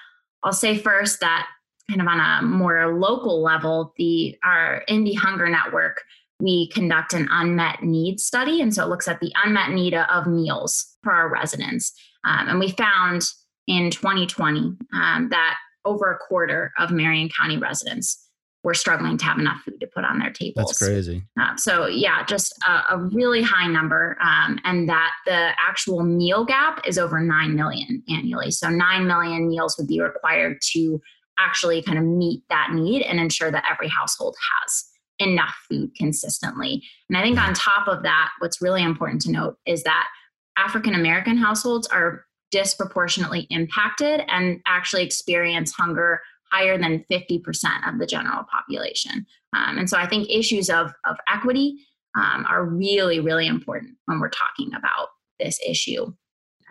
I'll 0.44 0.52
say 0.52 0.78
first 0.78 1.20
that 1.20 1.48
kind 1.88 2.00
of 2.00 2.06
on 2.06 2.20
a 2.20 2.42
more 2.46 2.98
local 2.98 3.42
level, 3.42 3.92
the 3.96 4.36
our 4.44 4.84
Indy 4.86 5.14
Hunger 5.14 5.48
Network, 5.48 6.02
we 6.40 6.68
conduct 6.68 7.12
an 7.12 7.28
unmet 7.30 7.82
need 7.82 8.20
study. 8.20 8.60
And 8.60 8.74
so 8.74 8.84
it 8.84 8.88
looks 8.88 9.08
at 9.08 9.20
the 9.20 9.32
unmet 9.44 9.70
need 9.70 9.94
of 9.94 10.26
meals 10.26 10.96
for 11.02 11.12
our 11.12 11.28
residents. 11.28 11.92
Um, 12.24 12.48
and 12.48 12.58
we 12.58 12.70
found 12.70 13.22
in 13.66 13.90
2020 13.90 14.76
um, 14.94 15.28
that 15.30 15.56
over 15.84 16.10
a 16.10 16.18
quarter 16.18 16.72
of 16.78 16.90
Marion 16.90 17.28
County 17.28 17.58
residents 17.58 18.20
were 18.62 18.74
struggling 18.74 19.18
to 19.18 19.24
have 19.26 19.38
enough 19.38 19.60
food 19.60 19.78
to 19.78 19.86
put 19.86 20.04
on 20.04 20.18
their 20.18 20.30
tables. 20.30 20.68
That's 20.68 20.78
crazy. 20.78 21.22
Uh, 21.38 21.54
so 21.56 21.86
yeah, 21.86 22.24
just 22.24 22.54
a, 22.66 22.94
a 22.94 22.98
really 23.12 23.42
high 23.42 23.66
number, 23.66 24.16
um, 24.22 24.58
and 24.64 24.88
that 24.88 25.12
the 25.26 25.50
actual 25.62 26.02
meal 26.02 26.46
gap 26.46 26.80
is 26.86 26.96
over 26.98 27.20
nine 27.20 27.54
million 27.54 28.02
annually. 28.08 28.50
So 28.50 28.70
nine 28.70 29.06
million 29.06 29.48
meals 29.48 29.76
would 29.78 29.86
be 29.86 30.00
required 30.00 30.58
to 30.72 31.00
actually 31.38 31.82
kind 31.82 31.98
of 31.98 32.04
meet 32.04 32.42
that 32.48 32.70
need 32.72 33.02
and 33.02 33.20
ensure 33.20 33.50
that 33.50 33.64
every 33.70 33.88
household 33.88 34.34
has 34.62 34.84
enough 35.18 35.54
food 35.68 35.94
consistently. 35.96 36.82
And 37.08 37.16
I 37.16 37.22
think 37.22 37.38
on 37.38 37.54
top 37.54 37.88
of 37.88 38.02
that, 38.02 38.30
what's 38.40 38.60
really 38.60 38.82
important 38.82 39.22
to 39.22 39.30
note 39.30 39.56
is 39.66 39.82
that 39.84 40.08
African 40.56 40.94
American 40.94 41.36
households 41.36 41.86
are 41.88 42.24
disproportionately 42.50 43.46
impacted 43.50 44.22
and 44.28 44.60
actually 44.66 45.04
experience 45.04 45.72
hunger 45.72 46.20
higher 46.52 46.78
than 46.78 47.04
50% 47.10 47.42
of 47.88 47.98
the 47.98 48.06
general 48.06 48.44
population. 48.44 49.26
Um, 49.54 49.78
and 49.78 49.90
so 49.90 49.98
I 49.98 50.06
think 50.06 50.30
issues 50.30 50.70
of, 50.70 50.92
of 51.04 51.16
equity 51.32 51.78
um, 52.14 52.46
are 52.48 52.64
really, 52.64 53.18
really 53.18 53.48
important 53.48 53.96
when 54.04 54.20
we're 54.20 54.28
talking 54.28 54.72
about 54.74 55.08
this 55.40 55.58
issue. 55.66 56.12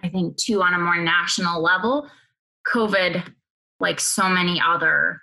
I 0.02 0.10
think, 0.10 0.38
too, 0.38 0.62
on 0.62 0.74
a 0.74 0.80
more 0.80 0.98
national 0.98 1.62
level, 1.62 2.10
COVID, 2.74 3.24
like 3.80 4.00
so 4.00 4.30
many 4.30 4.62
other 4.66 5.22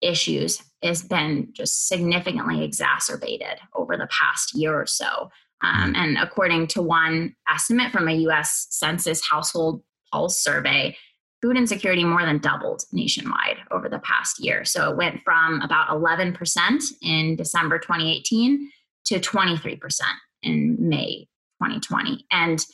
issues, 0.00 0.62
has 0.82 1.02
been 1.02 1.48
just 1.52 1.88
significantly 1.88 2.62
exacerbated 2.62 3.58
over 3.74 3.96
the 3.96 4.08
past 4.08 4.54
year 4.54 4.78
or 4.78 4.86
so. 4.86 5.30
Um, 5.62 5.94
mm. 5.94 5.96
and 5.96 6.18
according 6.18 6.66
to 6.68 6.82
one 6.82 7.34
estimate 7.48 7.92
from 7.92 8.08
a 8.08 8.14
US 8.28 8.66
Census 8.70 9.26
Household 9.26 9.82
Pulse 10.12 10.42
survey, 10.42 10.96
food 11.42 11.56
insecurity 11.56 12.04
more 12.04 12.24
than 12.24 12.38
doubled 12.38 12.82
nationwide 12.92 13.58
over 13.70 13.88
the 13.88 13.98
past 14.00 14.42
year. 14.42 14.64
So 14.64 14.90
it 14.90 14.96
went 14.96 15.22
from 15.24 15.60
about 15.62 15.88
11% 15.88 16.82
in 17.02 17.36
December 17.36 17.78
2018 17.78 18.70
to 19.06 19.20
23% 19.20 20.00
in 20.42 20.76
May 20.78 21.28
2020. 21.62 22.26
And 22.30 22.64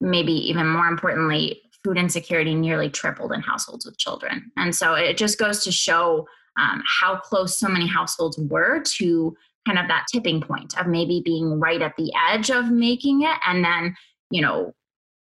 maybe 0.00 0.32
even 0.32 0.66
more 0.66 0.86
importantly, 0.86 1.62
food 1.84 1.98
insecurity 1.98 2.54
nearly 2.54 2.90
tripled 2.90 3.32
in 3.32 3.40
households 3.40 3.86
with 3.86 3.98
children. 3.98 4.50
And 4.56 4.74
so 4.74 4.94
it 4.94 5.16
just 5.16 5.38
goes 5.38 5.64
to 5.64 5.72
show 5.72 6.26
um, 6.60 6.82
how 7.00 7.16
close 7.16 7.58
so 7.58 7.68
many 7.68 7.86
households 7.86 8.38
were 8.38 8.82
to 8.82 9.36
kind 9.66 9.78
of 9.78 9.88
that 9.88 10.06
tipping 10.12 10.40
point 10.40 10.78
of 10.78 10.86
maybe 10.86 11.22
being 11.24 11.58
right 11.58 11.82
at 11.82 11.96
the 11.96 12.12
edge 12.30 12.50
of 12.50 12.70
making 12.70 13.22
it 13.22 13.36
and 13.46 13.64
then 13.64 13.94
you 14.30 14.40
know 14.40 14.72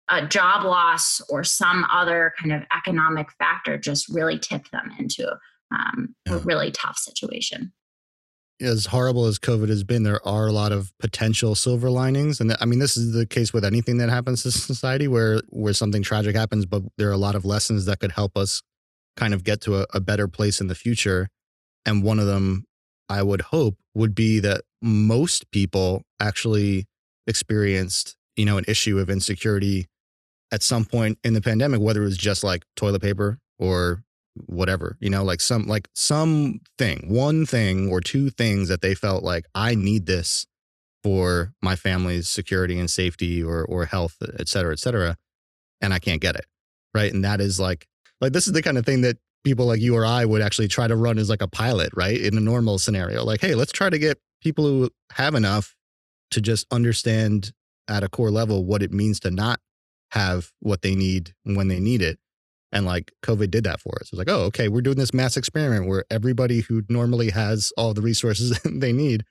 a 0.09 0.25
job 0.25 0.63
loss 0.63 1.21
or 1.29 1.43
some 1.43 1.85
other 1.91 2.33
kind 2.39 2.53
of 2.53 2.63
economic 2.75 3.31
factor 3.33 3.77
just 3.77 4.07
really 4.09 4.39
tipped 4.39 4.71
them 4.71 4.91
into 4.97 5.29
um, 5.71 6.15
yeah. 6.25 6.35
a 6.35 6.37
really 6.39 6.71
tough 6.71 6.97
situation. 6.97 7.73
As 8.59 8.87
horrible 8.87 9.25
as 9.25 9.37
COVID 9.37 9.69
has 9.69 9.83
been, 9.83 10.03
there 10.03 10.25
are 10.25 10.47
a 10.47 10.51
lot 10.51 10.71
of 10.71 10.91
potential 10.97 11.53
silver 11.53 11.91
linings, 11.91 12.39
and 12.39 12.55
I 12.59 12.65
mean, 12.65 12.79
this 12.79 12.97
is 12.97 13.13
the 13.13 13.27
case 13.27 13.53
with 13.53 13.63
anything 13.63 13.97
that 13.97 14.09
happens 14.09 14.43
to 14.43 14.51
society, 14.51 15.07
where 15.07 15.41
where 15.49 15.73
something 15.73 16.01
tragic 16.01 16.35
happens, 16.35 16.65
but 16.65 16.81
there 16.97 17.09
are 17.09 17.13
a 17.13 17.17
lot 17.17 17.35
of 17.35 17.45
lessons 17.45 17.85
that 17.85 17.99
could 17.99 18.11
help 18.11 18.35
us 18.35 18.63
kind 19.17 19.33
of 19.33 19.43
get 19.43 19.59
to 19.61 19.79
a, 19.79 19.85
a 19.93 19.99
better 19.99 20.29
place 20.29 20.61
in 20.61 20.67
the 20.67 20.75
future. 20.75 21.27
And 21.85 22.03
one 22.03 22.19
of 22.19 22.27
them, 22.27 22.63
I 23.09 23.23
would 23.23 23.41
hope, 23.41 23.77
would 23.93 24.15
be 24.15 24.39
that 24.39 24.61
most 24.81 25.51
people 25.51 26.03
actually 26.19 26.85
experienced, 27.25 28.15
you 28.37 28.45
know, 28.45 28.57
an 28.57 28.65
issue 28.67 28.99
of 28.99 29.09
insecurity 29.09 29.87
at 30.51 30.63
some 30.63 30.85
point 30.85 31.17
in 31.23 31.33
the 31.33 31.41
pandemic, 31.41 31.81
whether 31.81 32.01
it 32.01 32.05
was 32.05 32.17
just 32.17 32.43
like 32.43 32.63
toilet 32.75 33.01
paper 33.01 33.39
or 33.59 34.03
whatever, 34.45 34.97
you 34.99 35.09
know, 35.09 35.23
like 35.23 35.41
some 35.41 35.65
like 35.65 35.89
some 35.93 36.59
thing, 36.77 37.07
one 37.09 37.45
thing 37.45 37.89
or 37.89 37.99
two 37.99 38.29
things 38.29 38.69
that 38.69 38.81
they 38.81 38.93
felt 38.93 39.23
like 39.23 39.45
I 39.55 39.75
need 39.75 40.05
this 40.05 40.45
for 41.03 41.53
my 41.61 41.75
family's 41.75 42.29
security 42.29 42.79
and 42.79 42.89
safety 42.89 43.43
or 43.43 43.65
or 43.65 43.85
health, 43.85 44.17
et 44.39 44.47
cetera, 44.47 44.73
et 44.73 44.79
cetera, 44.79 45.17
and 45.81 45.93
I 45.93 45.99
can't 45.99 46.21
get 46.21 46.35
it. 46.35 46.45
Right. 46.93 47.13
And 47.13 47.23
that 47.23 47.41
is 47.41 47.59
like 47.59 47.87
like 48.21 48.33
this 48.33 48.47
is 48.47 48.53
the 48.53 48.61
kind 48.61 48.77
of 48.77 48.85
thing 48.85 49.01
that 49.01 49.17
people 49.43 49.65
like 49.65 49.79
you 49.79 49.95
or 49.95 50.05
I 50.05 50.25
would 50.25 50.41
actually 50.41 50.67
try 50.67 50.87
to 50.87 50.95
run 50.95 51.17
as 51.17 51.29
like 51.29 51.41
a 51.41 51.47
pilot, 51.47 51.89
right? 51.95 52.19
In 52.19 52.37
a 52.37 52.41
normal 52.41 52.79
scenario. 52.79 53.23
Like, 53.23 53.41
hey, 53.41 53.55
let's 53.55 53.71
try 53.71 53.89
to 53.89 53.99
get 53.99 54.19
people 54.41 54.65
who 54.65 54.89
have 55.13 55.35
enough 55.35 55.75
to 56.31 56.41
just 56.41 56.67
understand 56.71 57.53
at 57.87 58.03
a 58.03 58.09
core 58.09 58.31
level 58.31 58.65
what 58.65 58.83
it 58.83 58.91
means 58.91 59.19
to 59.21 59.31
not 59.31 59.59
have 60.11 60.51
what 60.59 60.81
they 60.81 60.95
need 60.95 61.33
when 61.43 61.67
they 61.67 61.79
need 61.79 62.01
it. 62.01 62.19
And 62.71 62.85
like 62.85 63.13
COVID 63.23 63.49
did 63.49 63.63
that 63.63 63.79
for 63.79 63.95
us. 63.95 64.07
It 64.07 64.11
was 64.11 64.19
like, 64.19 64.29
oh, 64.29 64.43
okay, 64.45 64.67
we're 64.67 64.81
doing 64.81 64.97
this 64.97 65.13
mass 65.13 65.37
experiment 65.37 65.87
where 65.87 66.03
everybody 66.11 66.61
who 66.61 66.83
normally 66.89 67.29
has 67.29 67.71
all 67.77 67.93
the 67.93 68.01
resources 68.01 68.59
they 68.65 68.91
need 68.91 69.23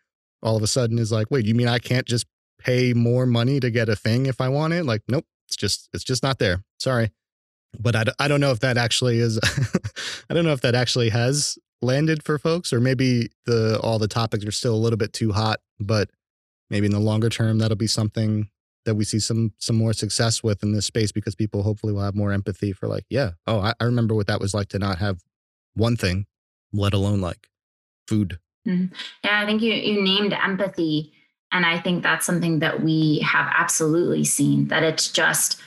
all 0.43 0.57
of 0.57 0.63
a 0.63 0.67
sudden 0.67 0.99
is 0.99 1.13
like, 1.13 1.31
wait, 1.31 1.45
you 1.45 1.55
mean 1.55 1.69
I 1.69 1.79
can't 1.79 2.07
just 2.07 2.27
pay 2.59 2.95
more 2.95 3.27
money 3.27 3.61
to 3.61 3.71
get 3.71 3.89
a 3.89 3.97
thing 3.97 4.27
if 4.27 4.41
I 4.41 4.49
want 4.49 4.73
it? 4.73 4.85
Like, 4.85 5.03
nope, 5.09 5.27
it's 5.47 5.57
just, 5.57 5.89
it's 5.93 6.05
just 6.05 6.23
not 6.23 6.39
there. 6.39 6.65
Sorry. 6.79 7.11
But 7.79 7.97
I, 7.97 8.05
I 8.19 8.29
don't 8.29 8.41
know 8.41 8.51
if 8.51 8.61
that 8.61 8.77
actually 8.77 9.19
is, 9.19 9.39
I 10.31 10.35
don't 10.35 10.45
know 10.45 10.53
if 10.53 10.61
that 10.63 10.75
actually 10.75 11.11
has 11.11 11.59
landed 11.83 12.23
for 12.23 12.39
folks 12.39 12.73
or 12.73 12.81
maybe 12.81 13.31
the, 13.45 13.79
all 13.83 13.99
the 13.99 14.09
topics 14.09 14.45
are 14.45 14.53
still 14.53 14.75
a 14.75 14.77
little 14.77 14.97
bit 14.97 15.13
too 15.13 15.33
hot, 15.33 15.61
but 15.79 16.11
maybe 16.71 16.87
in 16.87 16.93
the 16.93 16.99
longer 16.99 17.29
term, 17.29 17.59
that'll 17.59 17.77
be 17.77 17.87
something 17.87 18.49
that 18.87 18.95
we 18.95 19.05
see 19.05 19.19
some 19.19 19.53
some 19.59 19.77
more 19.77 19.93
success 19.93 20.43
with 20.43 20.63
in 20.63 20.73
this 20.73 20.87
space 20.87 21.13
because 21.13 21.35
people 21.35 21.63
hopefully 21.63 21.93
will 21.93 22.03
have 22.03 22.15
more 22.15 22.33
empathy 22.33 22.73
for 22.73 22.87
like, 22.89 23.05
yeah, 23.11 23.33
oh, 23.47 23.59
I, 23.59 23.75
I 23.79 23.85
remember 23.85 24.15
what 24.15 24.29
that 24.29 24.41
was 24.41 24.55
like 24.55 24.69
to 24.69 24.79
not 24.79 24.99
have 24.99 25.21
one 25.75 25.97
thing, 25.97 26.27
let 26.73 26.95
alone 26.95 27.21
like 27.21 27.49
food. 28.09 28.39
Mm-hmm. 28.67 28.95
Yeah, 29.25 29.43
I 29.43 29.47
think 29.47 29.61
you 29.61 29.75
you 29.75 30.03
named 30.03 30.33
empathy, 30.33 31.13
and 31.53 31.67
I 31.67 31.79
think 31.79 32.03
that's 32.03 32.25
something 32.25 32.61
that 32.61 32.83
we 32.83 33.19
have 33.19 33.53
absolutely 33.55 34.25
seen 34.25 34.69
that 34.69 34.83
it's 34.83 35.11
just 35.11 35.61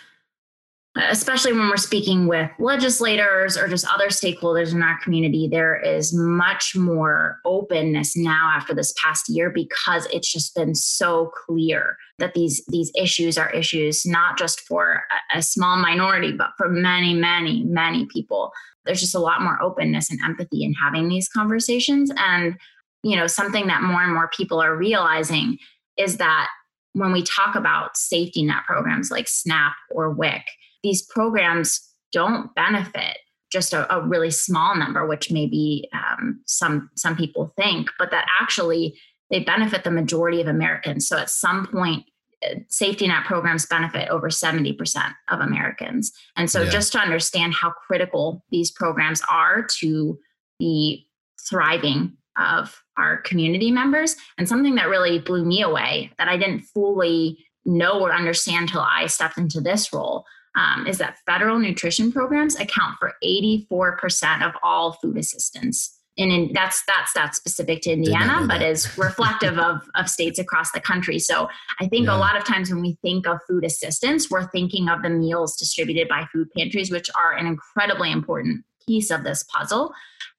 especially 0.96 1.54
when 1.54 1.70
we're 1.70 1.78
speaking 1.78 2.28
with 2.28 2.50
legislators 2.60 3.58
or 3.58 3.68
just 3.68 3.88
other 3.94 4.08
stakeholders 4.08 4.74
in 4.74 4.82
our 4.82 5.00
community, 5.04 5.48
there 5.48 5.80
is 5.80 6.14
much 6.14 6.76
more 6.76 7.38
openness 7.46 8.18
now 8.18 8.52
after 8.56 8.74
this 8.74 8.94
past 9.02 9.30
year 9.30 9.52
because 9.52 10.08
it's 10.12 10.32
just 10.32 10.56
been 10.56 10.74
so 10.74 11.32
clear 11.46 11.96
that 12.18 12.34
these 12.34 12.64
these 12.70 12.92
issues 12.96 13.38
are 13.38 13.52
issues 13.52 14.06
not 14.06 14.38
just 14.38 14.62
for 14.62 15.04
a, 15.34 15.38
a 15.38 15.42
small 15.42 15.78
minority, 15.78 16.32
but 16.32 16.50
for 16.58 16.68
many, 16.68 17.14
many, 17.14 17.64
many 17.66 18.06
people. 18.08 18.52
There's 18.86 19.02
just 19.02 19.16
a 19.16 19.20
lot 19.20 19.42
more 19.42 19.62
openness 19.62 20.10
and 20.10 20.20
empathy 20.26 20.64
in 20.64 20.74
having 20.74 21.08
these 21.08 21.30
conversations. 21.30 22.12
And, 22.18 22.58
you 23.04 23.16
know, 23.16 23.28
something 23.28 23.68
that 23.68 23.84
more 23.84 24.02
and 24.02 24.14
more 24.14 24.30
people 24.36 24.60
are 24.60 24.76
realizing 24.76 25.60
is 25.98 26.18
that 26.18 26.50
when 26.94 27.12
we 27.12 27.22
talk 27.22 27.56
about 27.56 27.96
safety 27.96 28.44
net 28.44 28.64
programs 28.66 29.12
like 29.12 29.28
SNAP 29.28 29.74
or 29.92 30.10
WIC, 30.10 30.44
these 30.84 31.02
programs 31.02 31.82
don't 32.12 32.54
benefit 32.56 33.18
just 33.52 33.74
a, 33.74 33.92
a 33.94 34.06
really 34.06 34.32
small 34.32 34.76
number, 34.76 35.08
which 35.08 35.32
maybe 35.32 35.90
um, 35.94 36.42
some 36.46 36.90
some 36.96 37.16
people 37.16 37.52
think, 37.58 37.90
but 37.98 38.12
that 38.12 38.28
actually 38.40 38.96
they 39.30 39.40
benefit 39.40 39.84
the 39.84 39.92
majority 39.92 40.42
of 40.42 40.48
Americans. 40.48 41.08
So 41.08 41.18
at 41.18 41.30
some 41.30 41.66
point, 41.68 42.06
uh, 42.44 42.56
safety 42.68 43.08
net 43.08 43.26
programs 43.26 43.66
benefit 43.66 44.10
over 44.10 44.30
70% 44.30 45.14
of 45.30 45.40
Americans. 45.40 46.12
And 46.36 46.50
so 46.50 46.64
yeah. 46.64 46.70
just 46.70 46.92
to 46.94 47.00
understand 47.00 47.54
how 47.54 47.72
critical 47.72 48.44
these 48.50 48.72
programs 48.72 49.22
are 49.30 49.64
to 49.80 50.18
the 50.60 51.00
thriving 51.48 52.18
of 52.40 52.82
our 52.98 53.18
community 53.22 53.72
members 53.72 54.16
and 54.38 54.48
something 54.48 54.76
that 54.76 54.90
really 54.90 55.20
blew 55.20 55.46
me 55.46 55.62
away 55.62 56.12
that 56.18 56.28
I 56.28 56.38
didn't 56.38 56.62
fully 56.62 57.38
know 57.66 58.00
or 58.00 58.14
understand 58.14 58.70
until 58.70 58.82
I 58.82 59.08
stepped 59.08 59.38
into 59.38 59.62
this 59.62 59.92
role 59.94 60.26
um, 60.60 60.86
is 60.86 60.98
that 60.98 61.18
federal 61.26 61.58
nutrition 61.58 62.12
programs 62.12 62.56
account 62.60 62.98
for 63.00 63.14
84% 63.24 64.46
of 64.46 64.54
all 64.62 64.94
food 64.94 65.18
assistance. 65.18 65.96
And 66.18 66.32
in, 66.34 66.52
that's 66.54 66.84
that's 66.86 67.14
that's 67.14 67.38
specific 67.38 67.82
to 67.84 67.92
Indiana, 67.92 68.46
but 68.46 68.62
is 68.62 68.98
reflective 68.98 69.58
of 69.58 69.90
of 69.96 70.10
states 70.10 70.38
across 70.38 70.72
the 70.72 70.82
country. 70.82 71.18
So 71.18 71.48
I 71.80 71.88
think 71.88 72.08
yeah. 72.08 72.16
a 72.16 72.20
lot 72.20 72.36
of 72.36 72.44
times 72.44 72.70
when 72.70 72.82
we 72.82 72.98
think 73.02 73.26
of 73.26 73.40
food 73.48 73.64
assistance, 73.64 74.30
we're 74.30 74.50
thinking 74.50 74.90
of 74.90 75.02
the 75.02 75.10
meals 75.10 75.56
distributed 75.56 76.10
by 76.10 76.26
food 76.34 76.50
pantries, 76.58 76.92
which 76.92 77.10
are 77.18 77.38
an 77.38 77.48
incredibly 77.48 78.12
important 78.12 78.66
piece 78.86 79.12
of 79.12 79.24
this 79.24 79.44
puzzle. 79.44 79.94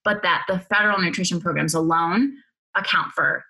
But 0.04 0.22
that 0.22 0.44
the 0.48 0.58
federal 0.58 0.98
nutrition 0.98 1.40
programs 1.40 1.72
alone 1.72 2.36
account 2.76 3.12
for 3.12 3.44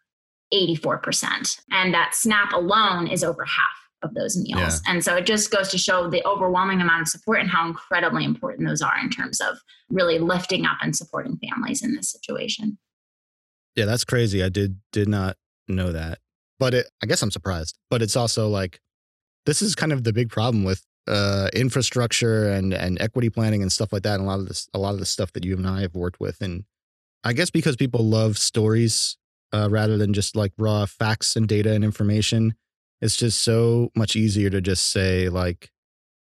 84%. 0.55 1.61
And 1.71 1.95
that 1.95 2.15
SNAP 2.15 2.53
alone 2.53 3.07
is 3.07 3.25
over 3.25 3.45
half 3.45 3.90
of 4.03 4.15
those 4.15 4.37
meals. 4.37 4.83
Yeah. 4.85 4.93
And 4.93 5.05
so 5.05 5.17
it 5.17 5.27
just 5.27 5.51
goes 5.51 5.69
to 5.71 5.79
show 5.79 6.09
the 6.09 6.25
overwhelming 6.27 6.81
amount 6.81 7.03
of 7.03 7.09
support 7.09 7.41
and 7.41 7.51
how 7.51 7.67
incredibly 7.67 8.25
important 8.25 8.69
those 8.69 8.83
are 8.83 8.99
in 9.03 9.11
terms 9.11 9.41
of 9.41 9.59
really 9.91 10.19
lifting 10.19 10.67
up 10.67 10.79
and 10.83 10.97
supporting 10.97 11.39
families 11.39 11.83
in 11.83 11.95
this 11.95 12.11
situation. 12.11 12.79
Yeah, 13.77 13.85
that's 13.85 14.05
crazy. 14.05 14.43
I 14.43 14.49
did 14.49 14.81
did 14.93 15.09
not 15.09 15.37
know 15.69 15.93
that. 15.93 16.19
But 16.59 16.75
it, 16.75 16.87
I 17.03 17.07
guess 17.07 17.23
I'm 17.23 17.31
surprised. 17.31 17.79
But 17.89 18.03
it's 18.03 18.17
also 18.17 18.49
like 18.49 18.81
this 19.47 19.63
is 19.63 19.75
kind 19.75 19.93
of 19.93 20.05
the 20.05 20.13
big 20.13 20.29
problem 20.31 20.65
with 20.65 20.85
uh, 21.09 21.49
infrastructure 21.55 22.51
and 22.51 22.75
and 22.75 23.01
equity 23.01 23.31
planning 23.31 23.63
and 23.63 23.73
stuff 23.73 23.93
like 23.93 24.03
that. 24.03 24.15
And 24.15 24.25
a 24.25 24.27
lot 24.27 24.41
of 24.41 24.49
this, 24.49 24.69
a 24.75 24.79
lot 24.79 24.95
of 24.95 25.01
the 25.01 25.07
stuff 25.07 25.33
that 25.33 25.45
you 25.45 25.57
and 25.57 25.67
I 25.67 25.83
have 25.83 25.95
worked 25.95 26.21
with, 26.21 26.41
and 26.41 26.65
I 27.25 27.33
guess 27.33 27.51
because 27.51 27.77
people 27.77 28.05
love 28.05 28.39
stories 28.39 29.17
uh, 29.53 29.69
rather 29.71 29.97
than 29.97 30.13
just 30.13 30.37
like 30.37 30.53
raw 30.59 30.87
facts 30.87 31.37
and 31.37 31.49
data 31.49 31.73
and 31.73 31.85
information. 31.85 32.55
It's 33.01 33.17
just 33.17 33.43
so 33.43 33.91
much 33.97 34.17
easier 34.17 34.51
to 34.51 34.61
just 34.61 34.91
say 34.91 35.29
like, 35.29 35.71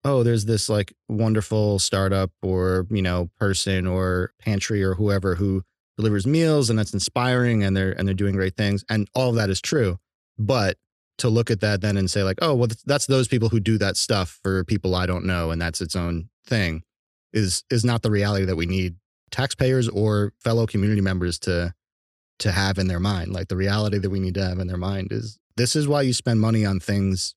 oh, 0.04 0.24
there's 0.24 0.46
this 0.46 0.70
like 0.70 0.94
wonderful 1.08 1.80
startup 1.80 2.32
or 2.42 2.88
you 2.90 3.02
know 3.02 3.30
person 3.38 3.88
or 3.88 4.34
pantry 4.40 4.84
or 4.84 4.96
whoever 4.96 5.36
who 5.36 5.64
delivers 5.98 6.28
meals 6.28 6.70
and 6.70 6.78
that's 6.78 6.94
inspiring 6.94 7.64
and 7.64 7.76
they're 7.76 7.92
and 7.92 8.08
they're 8.08 8.16
doing 8.16 8.36
great 8.36 8.56
things 8.56 8.86
and 8.90 9.10
all 9.14 9.30
of 9.30 9.36
that 9.36 9.50
is 9.50 9.62
true. 9.62 9.98
But 10.38 10.78
to 11.18 11.30
look 11.30 11.50
at 11.50 11.62
that 11.62 11.82
then 11.82 11.98
and 11.98 12.10
say 12.12 12.22
like, 12.24 12.38
oh, 12.42 12.54
well, 12.54 12.68
that's 12.86 13.08
those 13.08 13.28
people 13.28 13.50
who 13.50 13.60
do 13.60 13.78
that 13.80 13.98
stuff 13.98 14.40
for 14.44 14.64
people 14.64 14.94
I 14.96 15.08
don't 15.08 15.26
know 15.26 15.52
and 15.52 15.62
that's 15.62 15.82
its 15.82 15.96
own 15.96 16.30
thing 16.46 16.84
is 17.34 17.64
is 17.70 17.84
not 17.84 18.02
the 18.02 18.12
reality 18.12 18.46
that 18.46 18.56
we 18.56 18.66
need 18.66 18.96
taxpayers 19.32 19.90
or 19.90 20.34
fellow 20.40 20.66
community 20.66 21.02
members 21.02 21.40
to 21.40 21.74
to 22.40 22.52
have 22.52 22.78
in 22.78 22.88
their 22.88 23.00
mind. 23.00 23.34
Like 23.34 23.48
the 23.48 23.56
reality 23.56 23.98
that 23.98 24.10
we 24.10 24.20
need 24.20 24.36
to 24.36 24.44
have 24.46 24.60
in 24.60 24.68
their 24.68 24.78
mind 24.78 25.12
is 25.12 25.40
this 25.58 25.76
is 25.76 25.88
why 25.88 26.04
you 26.04 26.14
spend 26.14 26.40
money 26.40 26.66
on 26.66 26.80
things 26.80 27.36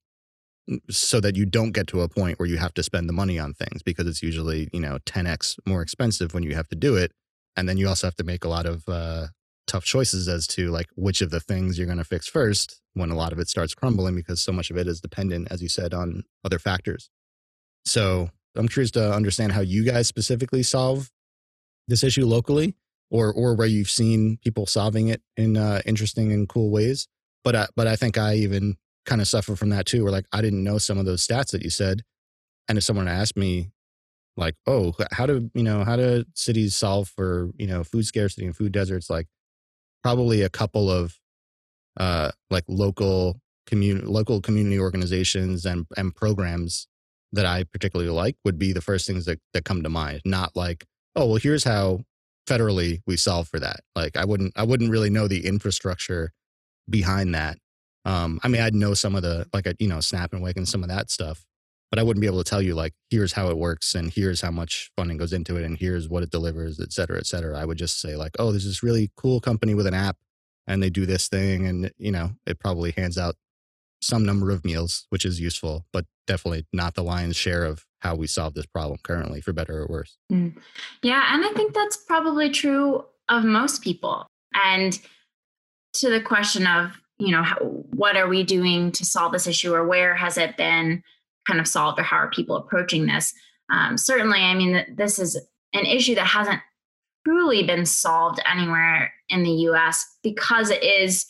so 0.88 1.20
that 1.20 1.36
you 1.36 1.46
don't 1.46 1.72
get 1.72 1.86
to 1.88 2.02
a 2.02 2.08
point 2.08 2.38
where 2.38 2.48
you 2.48 2.58
have 2.58 2.74
to 2.74 2.82
spend 2.82 3.08
the 3.08 3.12
money 3.12 3.38
on 3.38 3.54
things 3.54 3.82
because 3.82 4.06
it's 4.06 4.22
usually, 4.22 4.68
you 4.72 4.80
know, 4.80 4.98
10x 5.06 5.58
more 5.66 5.82
expensive 5.82 6.32
when 6.32 6.42
you 6.42 6.54
have 6.54 6.68
to 6.68 6.76
do 6.76 6.96
it. 6.96 7.12
And 7.56 7.68
then 7.68 7.76
you 7.76 7.88
also 7.88 8.06
have 8.06 8.14
to 8.16 8.24
make 8.24 8.44
a 8.44 8.48
lot 8.48 8.66
of 8.66 8.84
uh, 8.88 9.28
tough 9.66 9.84
choices 9.84 10.28
as 10.28 10.46
to 10.48 10.70
like 10.70 10.86
which 10.94 11.22
of 11.22 11.30
the 11.30 11.40
things 11.40 11.76
you're 11.76 11.86
going 11.86 11.98
to 11.98 12.04
fix 12.04 12.28
first 12.28 12.80
when 12.94 13.10
a 13.10 13.16
lot 13.16 13.32
of 13.32 13.38
it 13.38 13.48
starts 13.48 13.74
crumbling 13.74 14.14
because 14.14 14.40
so 14.40 14.52
much 14.52 14.70
of 14.70 14.76
it 14.76 14.86
is 14.86 15.00
dependent, 15.00 15.48
as 15.50 15.62
you 15.62 15.68
said, 15.68 15.92
on 15.92 16.22
other 16.44 16.58
factors. 16.58 17.10
So 17.84 18.30
I'm 18.54 18.68
curious 18.68 18.90
to 18.92 19.12
understand 19.12 19.52
how 19.52 19.60
you 19.60 19.84
guys 19.84 20.06
specifically 20.06 20.62
solve 20.62 21.10
this 21.88 22.04
issue 22.04 22.26
locally 22.26 22.76
or 23.10 23.32
or 23.32 23.54
where 23.54 23.66
you've 23.66 23.90
seen 23.90 24.38
people 24.44 24.66
solving 24.66 25.08
it 25.08 25.22
in 25.36 25.56
uh, 25.56 25.82
interesting 25.84 26.32
and 26.32 26.48
cool 26.48 26.70
ways. 26.70 27.08
But 27.44 27.56
I, 27.56 27.66
but 27.76 27.86
I 27.86 27.96
think 27.96 28.18
I 28.18 28.34
even 28.34 28.76
kind 29.06 29.20
of 29.20 29.28
suffer 29.28 29.56
from 29.56 29.70
that 29.70 29.86
too. 29.86 30.02
Where 30.04 30.12
like 30.12 30.26
I 30.32 30.40
didn't 30.40 30.64
know 30.64 30.78
some 30.78 30.98
of 30.98 31.06
those 31.06 31.26
stats 31.26 31.52
that 31.52 31.62
you 31.62 31.70
said, 31.70 32.02
and 32.68 32.78
if 32.78 32.84
someone 32.84 33.08
asked 33.08 33.36
me, 33.36 33.70
like, 34.36 34.54
oh, 34.66 34.94
how 35.12 35.26
do 35.26 35.50
you 35.54 35.62
know 35.62 35.84
how 35.84 35.96
do 35.96 36.24
cities 36.34 36.76
solve 36.76 37.08
for 37.08 37.50
you 37.56 37.66
know 37.66 37.84
food 37.84 38.06
scarcity 38.06 38.46
and 38.46 38.56
food 38.56 38.72
deserts? 38.72 39.10
Like 39.10 39.26
probably 40.02 40.42
a 40.42 40.48
couple 40.48 40.90
of 40.90 41.18
uh 41.98 42.30
like 42.50 42.64
local 42.68 43.40
community 43.66 44.06
local 44.06 44.40
community 44.40 44.78
organizations 44.78 45.66
and 45.66 45.86
and 45.96 46.14
programs 46.14 46.86
that 47.32 47.46
I 47.46 47.64
particularly 47.64 48.10
like 48.10 48.36
would 48.44 48.58
be 48.58 48.72
the 48.72 48.80
first 48.80 49.06
things 49.06 49.24
that, 49.26 49.38
that 49.54 49.64
come 49.64 49.82
to 49.82 49.88
mind. 49.88 50.22
Not 50.24 50.56
like, 50.56 50.84
oh 51.14 51.26
well, 51.26 51.36
here's 51.36 51.64
how 51.64 52.00
federally 52.46 53.00
we 53.06 53.16
solve 53.16 53.48
for 53.48 53.60
that. 53.60 53.80
Like 53.94 54.16
I 54.16 54.24
wouldn't 54.24 54.52
I 54.56 54.64
wouldn't 54.64 54.90
really 54.90 55.10
know 55.10 55.28
the 55.28 55.46
infrastructure 55.46 56.32
behind 56.90 57.34
that. 57.34 57.58
Um, 58.04 58.40
I 58.42 58.48
mean, 58.48 58.62
I'd 58.62 58.74
know 58.74 58.94
some 58.94 59.14
of 59.14 59.22
the 59.22 59.46
like 59.52 59.66
you 59.78 59.88
know 59.88 60.00
Snap 60.00 60.32
and 60.32 60.42
WIC 60.42 60.56
and 60.56 60.68
some 60.68 60.82
of 60.82 60.88
that 60.88 61.10
stuff, 61.10 61.44
but 61.90 61.98
I 61.98 62.02
wouldn't 62.02 62.20
be 62.20 62.26
able 62.26 62.42
to 62.42 62.48
tell 62.48 62.62
you 62.62 62.74
like 62.74 62.94
here's 63.10 63.32
how 63.32 63.48
it 63.48 63.58
works 63.58 63.94
and 63.94 64.10
here's 64.10 64.40
how 64.40 64.50
much 64.50 64.90
funding 64.96 65.18
goes 65.18 65.32
into 65.32 65.56
it 65.56 65.64
and 65.64 65.76
here's 65.76 66.08
what 66.08 66.22
it 66.22 66.30
delivers, 66.30 66.80
et 66.80 66.92
cetera, 66.92 67.18
et 67.18 67.26
cetera. 67.26 67.58
I 67.58 67.64
would 67.64 67.78
just 67.78 68.00
say 68.00 68.16
like, 68.16 68.32
oh, 68.38 68.50
there's 68.50 68.64
this 68.64 68.82
really 68.82 69.10
cool 69.16 69.40
company 69.40 69.74
with 69.74 69.86
an 69.86 69.94
app 69.94 70.16
and 70.66 70.82
they 70.82 70.90
do 70.90 71.06
this 71.06 71.28
thing 71.28 71.66
and 71.66 71.90
you 71.98 72.12
know 72.12 72.30
it 72.46 72.58
probably 72.58 72.92
hands 72.92 73.18
out 73.18 73.36
some 74.02 74.24
number 74.24 74.50
of 74.50 74.64
meals, 74.64 75.06
which 75.10 75.24
is 75.24 75.40
useful, 75.40 75.84
but 75.92 76.06
definitely 76.26 76.66
not 76.72 76.94
the 76.94 77.02
lion's 77.02 77.36
share 77.36 77.64
of 77.64 77.84
how 78.00 78.14
we 78.14 78.26
solve 78.26 78.54
this 78.54 78.66
problem 78.66 78.98
currently, 79.02 79.40
for 79.40 79.52
better 79.52 79.82
or 79.82 79.86
worse. 79.88 80.16
Mm. 80.32 80.56
Yeah, 81.02 81.34
and 81.34 81.44
I 81.44 81.52
think 81.52 81.74
that's 81.74 81.96
probably 81.98 82.50
true 82.50 83.04
of 83.28 83.44
most 83.44 83.82
people. 83.82 84.26
And 84.54 84.98
to 85.94 86.10
the 86.10 86.20
question 86.20 86.66
of, 86.66 86.92
you 87.18 87.30
know, 87.30 87.42
how, 87.42 87.56
what 87.56 88.16
are 88.16 88.28
we 88.28 88.42
doing 88.42 88.92
to 88.92 89.04
solve 89.04 89.32
this 89.32 89.46
issue, 89.46 89.74
or 89.74 89.86
where 89.86 90.14
has 90.14 90.38
it 90.38 90.56
been 90.56 91.02
kind 91.46 91.60
of 91.60 91.66
solved, 91.66 91.98
or 91.98 92.02
how 92.02 92.16
are 92.16 92.30
people 92.30 92.56
approaching 92.56 93.06
this? 93.06 93.32
Um, 93.70 93.96
certainly, 93.96 94.40
I 94.40 94.54
mean, 94.54 94.84
this 94.96 95.18
is 95.18 95.36
an 95.72 95.86
issue 95.86 96.14
that 96.14 96.26
hasn't 96.26 96.60
truly 97.26 97.62
been 97.62 97.86
solved 97.86 98.40
anywhere 98.50 99.12
in 99.28 99.42
the 99.42 99.50
US 99.50 100.04
because 100.22 100.70
it 100.70 100.82
is 100.82 101.26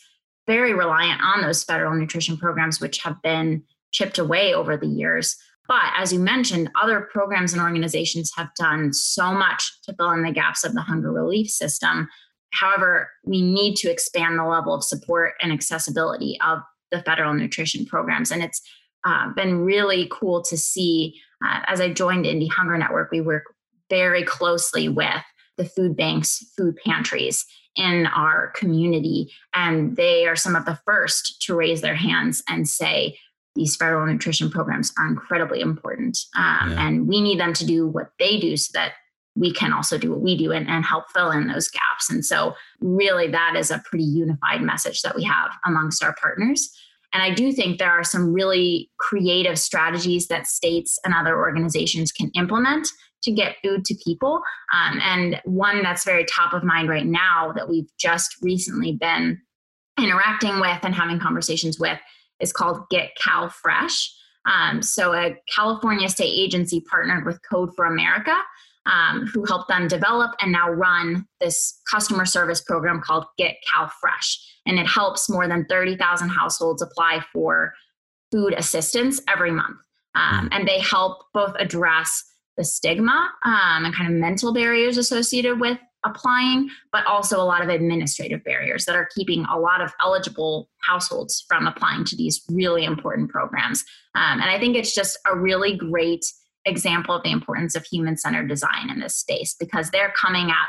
very 0.46 0.73
reliant 0.73 1.20
on 1.23 1.42
those 1.42 1.64
federal 1.64 1.94
nutrition 1.94 2.37
programs, 2.37 2.81
which 2.81 2.99
have 2.99 3.20
been 3.23 3.62
chipped 3.92 4.18
away 4.18 4.55
over 4.55 4.77
the 4.77 4.87
years. 4.87 5.37
But 5.68 5.92
as 5.96 6.12
you 6.12 6.18
mentioned, 6.18 6.70
other 6.81 7.09
programs 7.12 7.53
and 7.53 7.62
organizations 7.62 8.33
have 8.37 8.49
done 8.57 8.92
so 8.92 9.33
much 9.33 9.81
to 9.85 9.94
fill 9.94 10.11
in 10.11 10.23
the 10.23 10.33
gaps 10.33 10.64
of 10.64 10.75
the 10.75 10.81
hunger 10.81 11.12
relief 11.12 11.49
system. 11.49 12.09
However, 12.53 13.11
we 13.25 13.43
need 13.43 13.77
to 13.77 13.91
expand 13.91 14.39
the 14.39 14.45
level 14.45 14.75
of 14.75 14.85
support 14.85 15.35
and 15.41 15.53
accessibility 15.53 16.39
of 16.45 16.59
the 16.91 17.03
federal 17.03 17.33
nutrition 17.35 17.87
programs. 17.87 18.31
And 18.31 18.43
it's 18.43 18.61
uh, 19.05 19.33
been 19.35 19.65
really 19.65 20.09
cool 20.11 20.43
to 20.43 20.57
see. 20.57 21.15
Uh, 21.45 21.61
as 21.69 21.81
I 21.81 21.93
joined 21.93 22.27
Indy 22.27 22.49
Hunger 22.49 22.77
Network, 22.77 23.11
we 23.11 23.21
work 23.21 23.45
very 23.89 24.25
closely 24.25 24.89
with 24.89 25.23
the 25.57 25.65
food 25.65 25.97
banks, 25.97 26.45
food 26.57 26.77
pantries 26.85 27.47
in 27.77 28.07
our 28.07 28.49
community. 28.57 29.33
And 29.55 29.97
they 29.97 30.27
are 30.27 30.37
some 30.37 30.57
of 30.57 30.65
the 30.65 30.79
first 30.85 31.41
to 31.43 31.55
raise 31.55 31.81
their 31.81 31.95
hands 31.95 32.43
and 32.49 32.69
say, 32.69 33.19
these 33.57 33.77
federal 33.77 34.07
nutrition 34.07 34.51
programs 34.51 34.93
are 34.99 35.09
incredibly 35.09 35.61
important. 35.61 36.19
Um, 36.37 36.71
yeah. 36.71 36.87
And 36.87 37.09
we 37.09 37.21
need 37.21 37.41
them 37.41 37.53
to 37.55 37.67
do 37.67 37.87
what 37.87 38.13
they 38.19 38.39
do 38.39 38.57
so 38.57 38.71
that 38.75 38.93
we 39.37 39.53
can 39.53 39.73
also 39.73 39.97
do 39.97 40.11
what 40.11 40.21
we 40.21 40.37
do 40.37 40.53
and, 40.53 40.69
and 40.69 40.85
help 40.85 41.11
fill 41.11 41.31
in 41.31 41.47
those 41.47 41.69
gaps. 41.69 42.11
And 42.11 42.25
so, 42.25 42.55
really, 42.81 43.29
that 43.29 43.55
is 43.57 43.71
a 43.71 43.83
pretty 43.88 44.05
unified 44.05 44.62
message 44.62 45.03
that 45.03 45.14
we 45.14 45.23
have 45.25 45.51
amongst 45.64 46.03
our 46.03 46.14
partners. 46.21 46.71
And 47.12 47.23
I 47.23 47.35
do 47.35 47.53
think 47.53 47.79
there 47.79 47.90
are 47.90 48.05
some 48.05 48.33
really 48.33 48.90
creative 48.99 49.59
strategies 49.59 50.29
that 50.29 50.47
states 50.47 50.99
and 51.05 51.14
other 51.14 51.37
organizations 51.37 52.12
can 52.12 52.31
implement 52.37 52.88
to 53.23 53.33
get 53.33 53.57
food 53.62 53.85
to 53.85 53.95
people. 54.05 54.40
Um, 54.73 55.01
and 55.03 55.40
one 55.45 55.83
that's 55.83 56.05
very 56.05 56.25
top 56.25 56.53
of 56.53 56.64
mind 56.64 56.88
right 56.88 57.07
now 57.07 57.53
that 57.55 57.69
we've 57.69 57.90
just 57.99 58.37
recently 58.43 58.93
been 58.93 59.40
interacting 59.99 60.61
with 60.61 60.79
and 60.83 60.95
having 60.95 61.19
conversations 61.19 61.79
with 61.79 61.99
is 62.40 62.53
called 62.53 62.88
Get 62.90 63.11
Cal 63.16 63.51
Fresh. 63.51 64.14
Um, 64.47 64.81
so, 64.83 65.12
a 65.12 65.37
California 65.55 66.09
state 66.09 66.33
agency 66.33 66.81
partnered 66.81 67.27
with 67.27 67.40
Code 67.51 67.75
for 67.77 67.85
America, 67.85 68.35
um, 68.87 69.27
who 69.27 69.45
helped 69.45 69.69
them 69.69 69.88
develop 69.88 70.33
and 70.40 70.53
now 70.53 70.71
run 70.71 71.27
this 71.40 71.81
customer 71.90 72.25
service 72.25 72.61
program 72.61 73.01
called 73.05 73.25
Get 73.38 73.57
Cal 73.71 73.90
Fresh. 74.01 74.38
And 74.66 74.79
it 74.79 74.87
helps 74.87 75.29
more 75.29 75.49
than 75.49 75.66
30,000 75.66 76.29
households 76.29 76.83
apply 76.83 77.25
for 77.33 77.73
food 78.33 78.55
assistance 78.55 79.21
every 79.29 79.51
month. 79.51 79.77
Um, 80.14 80.49
and 80.53 80.66
they 80.66 80.81
help 80.81 81.25
both 81.33 81.55
address 81.59 82.25
the 82.57 82.64
stigma 82.64 83.31
um, 83.45 83.85
and 83.85 83.95
kind 83.95 84.12
of 84.12 84.19
mental 84.19 84.53
barriers 84.53 84.99
associated 84.99 85.61
with 85.61 85.79
applying, 86.05 86.69
but 86.93 87.07
also 87.07 87.40
a 87.40 87.45
lot 87.45 87.62
of 87.62 87.69
administrative 87.69 88.43
barriers 88.45 88.87
that 88.87 88.97
are 88.97 89.09
keeping 89.14 89.45
a 89.53 89.59
lot 89.59 89.81
of 89.81 89.93
eligible 90.03 90.69
households 90.83 91.45
from 91.49 91.66
applying 91.66 92.05
to 92.05 92.16
these 92.16 92.43
really 92.51 92.85
important 92.85 93.31
programs. 93.31 93.85
Um, 94.14 94.40
and 94.40 94.51
I 94.51 94.59
think 94.59 94.77
it's 94.77 94.95
just 94.95 95.19
a 95.31 95.38
really 95.38 95.77
great 95.77 96.25
example 96.64 97.14
of 97.14 97.23
the 97.23 97.31
importance 97.31 97.75
of 97.75 97.85
human 97.85 98.16
centered 98.16 98.49
design 98.49 98.90
in 98.90 99.01
this 99.01 99.16
space 99.16 99.55
because 99.59 99.90
they're 99.90 100.12
coming 100.16 100.51
at 100.51 100.68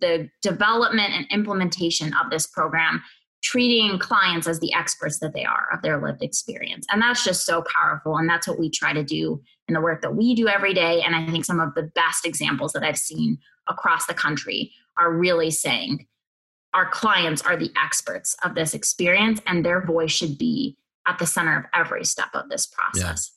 the 0.00 0.28
development 0.42 1.12
and 1.12 1.26
implementation 1.30 2.12
of 2.14 2.30
this 2.30 2.46
program 2.46 3.02
treating 3.42 3.98
clients 3.98 4.48
as 4.48 4.58
the 4.60 4.72
experts 4.74 5.20
that 5.20 5.32
they 5.32 5.44
are 5.44 5.68
of 5.72 5.80
their 5.82 6.00
lived 6.00 6.22
experience. 6.22 6.86
And 6.90 7.00
that's 7.00 7.24
just 7.24 7.46
so 7.46 7.62
powerful. 7.72 8.16
And 8.16 8.28
that's 8.28 8.48
what 8.48 8.58
we 8.58 8.68
try 8.68 8.92
to 8.92 9.04
do 9.04 9.40
in 9.68 9.74
the 9.74 9.80
work 9.80 10.02
that 10.02 10.16
we 10.16 10.34
do 10.34 10.48
every 10.48 10.74
day. 10.74 11.02
And 11.02 11.14
I 11.14 11.30
think 11.30 11.44
some 11.44 11.60
of 11.60 11.74
the 11.74 11.84
best 11.94 12.26
examples 12.26 12.72
that 12.72 12.82
I've 12.82 12.98
seen 12.98 13.38
across 13.68 14.06
the 14.06 14.14
country 14.14 14.72
are 14.96 15.12
really 15.12 15.50
saying 15.50 16.06
our 16.74 16.90
clients 16.90 17.40
are 17.42 17.56
the 17.56 17.70
experts 17.82 18.36
of 18.44 18.54
this 18.54 18.74
experience 18.74 19.40
and 19.46 19.64
their 19.64 19.84
voice 19.84 20.10
should 20.10 20.36
be 20.36 20.76
at 21.06 21.18
the 21.18 21.26
center 21.26 21.56
of 21.56 21.64
every 21.74 22.04
step 22.04 22.28
of 22.34 22.48
this 22.48 22.66
process. 22.66 23.30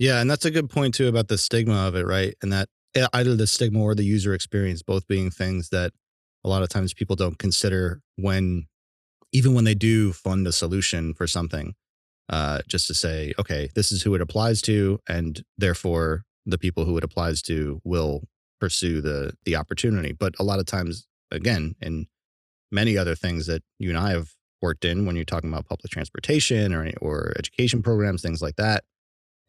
Yeah. 0.00 0.20
and 0.20 0.30
that's 0.30 0.46
a 0.46 0.50
good 0.50 0.70
point 0.70 0.94
too 0.94 1.08
about 1.08 1.28
the 1.28 1.38
stigma 1.38 1.86
of 1.86 1.94
it, 1.94 2.06
right? 2.06 2.34
And 2.42 2.52
that 2.52 2.68
eh, 2.96 3.06
either 3.12 3.36
the 3.36 3.46
stigma 3.46 3.80
or 3.80 3.94
the 3.94 4.02
user 4.04 4.34
experience 4.34 4.82
both 4.82 5.06
being 5.06 5.30
things 5.30 5.68
that 5.68 5.92
a 6.42 6.48
lot 6.48 6.62
of 6.62 6.70
times 6.70 6.94
people 6.94 7.16
don't 7.16 7.38
consider 7.38 8.00
when 8.16 8.66
even 9.32 9.54
when 9.54 9.64
they 9.64 9.74
do 9.74 10.12
fund 10.12 10.46
a 10.46 10.52
solution 10.52 11.14
for 11.14 11.26
something, 11.26 11.74
uh, 12.30 12.60
just 12.66 12.86
to 12.88 12.94
say, 12.94 13.32
okay, 13.38 13.68
this 13.74 13.92
is 13.92 14.02
who 14.02 14.14
it 14.14 14.20
applies 14.20 14.62
to, 14.62 14.98
and 15.08 15.44
therefore 15.58 16.24
the 16.46 16.58
people 16.58 16.84
who 16.84 16.96
it 16.96 17.04
applies 17.04 17.42
to 17.42 17.80
will 17.84 18.22
pursue 18.60 19.00
the 19.02 19.34
the 19.44 19.56
opportunity. 19.56 20.12
But 20.12 20.34
a 20.38 20.42
lot 20.44 20.58
of 20.58 20.66
times, 20.66 21.06
again, 21.30 21.74
in 21.80 22.06
many 22.72 22.96
other 22.96 23.14
things 23.14 23.46
that 23.46 23.62
you 23.78 23.90
and 23.90 23.98
I 23.98 24.10
have 24.12 24.30
worked 24.62 24.84
in, 24.84 25.06
when 25.06 25.16
you're 25.16 25.24
talking 25.26 25.50
about 25.52 25.66
public 25.68 25.90
transportation 25.92 26.72
or 26.74 26.90
or 27.02 27.34
education 27.38 27.82
programs, 27.82 28.22
things 28.22 28.42
like 28.42 28.56
that, 28.56 28.84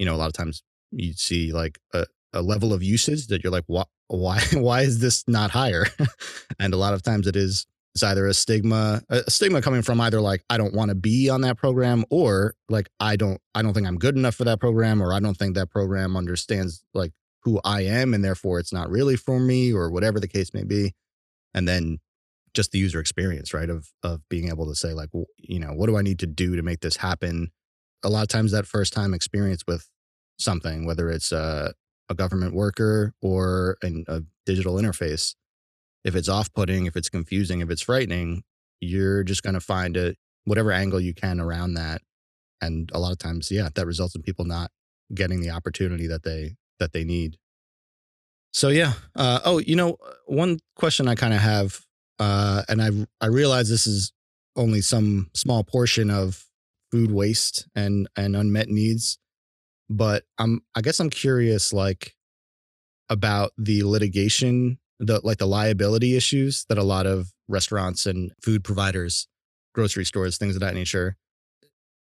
you 0.01 0.05
know, 0.05 0.15
a 0.15 0.17
lot 0.17 0.25
of 0.25 0.33
times 0.33 0.63
you 0.89 1.13
see 1.13 1.53
like 1.53 1.77
a, 1.93 2.07
a 2.33 2.41
level 2.41 2.73
of 2.73 2.81
usage 2.81 3.27
that 3.27 3.43
you're 3.43 3.51
like, 3.51 3.65
why 3.67 3.83
why 4.07 4.41
why 4.53 4.81
is 4.81 4.99
this 4.99 5.23
not 5.27 5.51
higher? 5.51 5.85
and 6.59 6.73
a 6.73 6.77
lot 6.77 6.95
of 6.95 7.03
times 7.03 7.27
it 7.27 7.35
is 7.35 7.67
it's 7.93 8.01
either 8.01 8.25
a 8.25 8.33
stigma 8.33 9.03
a 9.09 9.29
stigma 9.29 9.61
coming 9.61 9.81
from 9.81 9.99
either 9.99 10.21
like 10.21 10.45
i 10.49 10.57
don't 10.57 10.73
want 10.73 10.87
to 10.87 10.95
be 10.95 11.29
on 11.29 11.41
that 11.41 11.57
program 11.57 12.05
or 12.09 12.55
like 12.69 12.87
i 13.01 13.17
don't 13.17 13.41
i 13.53 13.61
don't 13.61 13.73
think 13.73 13.85
i'm 13.85 13.97
good 13.97 14.15
enough 14.15 14.33
for 14.33 14.45
that 14.45 14.61
program 14.61 15.03
or 15.03 15.11
i 15.11 15.19
don't 15.19 15.35
think 15.35 15.55
that 15.55 15.69
program 15.69 16.15
understands 16.15 16.85
like 16.93 17.11
who 17.43 17.59
i 17.65 17.81
am 17.81 18.13
and 18.13 18.23
therefore 18.23 18.59
it's 18.59 18.71
not 18.71 18.89
really 18.89 19.17
for 19.17 19.41
me 19.41 19.73
or 19.73 19.91
whatever 19.91 20.21
the 20.21 20.27
case 20.27 20.53
may 20.53 20.63
be 20.63 20.93
and 21.53 21.67
then 21.67 21.99
just 22.53 22.71
the 22.71 22.79
user 22.79 23.01
experience 23.01 23.53
right 23.53 23.69
of 23.69 23.91
of 24.03 24.21
being 24.29 24.47
able 24.47 24.67
to 24.67 24.73
say 24.73 24.93
like 24.93 25.09
you 25.39 25.59
know 25.59 25.73
what 25.73 25.87
do 25.87 25.97
i 25.97 26.01
need 26.01 26.19
to 26.19 26.27
do 26.27 26.55
to 26.55 26.61
make 26.61 26.79
this 26.79 26.95
happen 26.95 27.51
a 28.03 28.09
lot 28.09 28.21
of 28.21 28.27
times 28.27 28.51
that 28.51 28.67
first 28.67 28.93
time 28.93 29.13
experience 29.13 29.63
with 29.67 29.87
something 30.39 30.85
whether 30.85 31.09
it's 31.09 31.31
a, 31.31 31.73
a 32.09 32.15
government 32.15 32.53
worker 32.53 33.13
or 33.21 33.77
an, 33.83 34.03
a 34.07 34.21
digital 34.45 34.75
interface 34.75 35.35
if 36.03 36.15
it's 36.15 36.29
off-putting, 36.29 36.85
if 36.85 36.95
it's 36.95 37.09
confusing, 37.09 37.61
if 37.61 37.69
it's 37.69 37.81
frightening, 37.81 38.43
you're 38.79 39.23
just 39.23 39.43
going 39.43 39.53
to 39.53 39.59
find 39.59 39.95
it 39.95 40.17
whatever 40.45 40.71
angle 40.71 40.99
you 40.99 41.13
can 41.13 41.39
around 41.39 41.75
that. 41.75 42.01
And 42.59 42.89
a 42.93 42.99
lot 42.99 43.11
of 43.11 43.17
times, 43.17 43.51
yeah, 43.51 43.69
that 43.73 43.85
results 43.85 44.15
in 44.15 44.21
people 44.21 44.45
not 44.45 44.71
getting 45.13 45.41
the 45.41 45.51
opportunity 45.51 46.07
that 46.07 46.23
they 46.23 46.55
that 46.79 46.93
they 46.93 47.03
need. 47.03 47.37
So 48.53 48.69
yeah. 48.69 48.93
Uh, 49.15 49.39
oh, 49.45 49.59
you 49.59 49.75
know, 49.75 49.97
one 50.25 50.59
question 50.75 51.07
I 51.07 51.15
kind 51.15 51.33
of 51.33 51.39
have, 51.39 51.81
uh, 52.19 52.63
and 52.67 52.81
I 52.81 52.89
I 53.19 53.27
realize 53.27 53.69
this 53.69 53.87
is 53.87 54.13
only 54.55 54.81
some 54.81 55.29
small 55.33 55.63
portion 55.63 56.09
of 56.09 56.45
food 56.91 57.11
waste 57.11 57.67
and 57.75 58.07
and 58.15 58.35
unmet 58.35 58.67
needs, 58.69 59.17
but 59.89 60.23
I'm 60.37 60.61
I 60.75 60.81
guess 60.81 60.99
I'm 60.99 61.09
curious, 61.09 61.73
like 61.73 62.15
about 63.09 63.51
the 63.57 63.83
litigation 63.83 64.79
the 65.01 65.19
like 65.23 65.39
the 65.39 65.47
liability 65.47 66.15
issues 66.15 66.65
that 66.69 66.77
a 66.77 66.83
lot 66.83 67.07
of 67.07 67.33
restaurants 67.47 68.05
and 68.05 68.31
food 68.41 68.63
providers, 68.63 69.27
grocery 69.73 70.05
stores, 70.05 70.37
things 70.37 70.55
of 70.55 70.61
that 70.61 70.75
nature. 70.75 71.17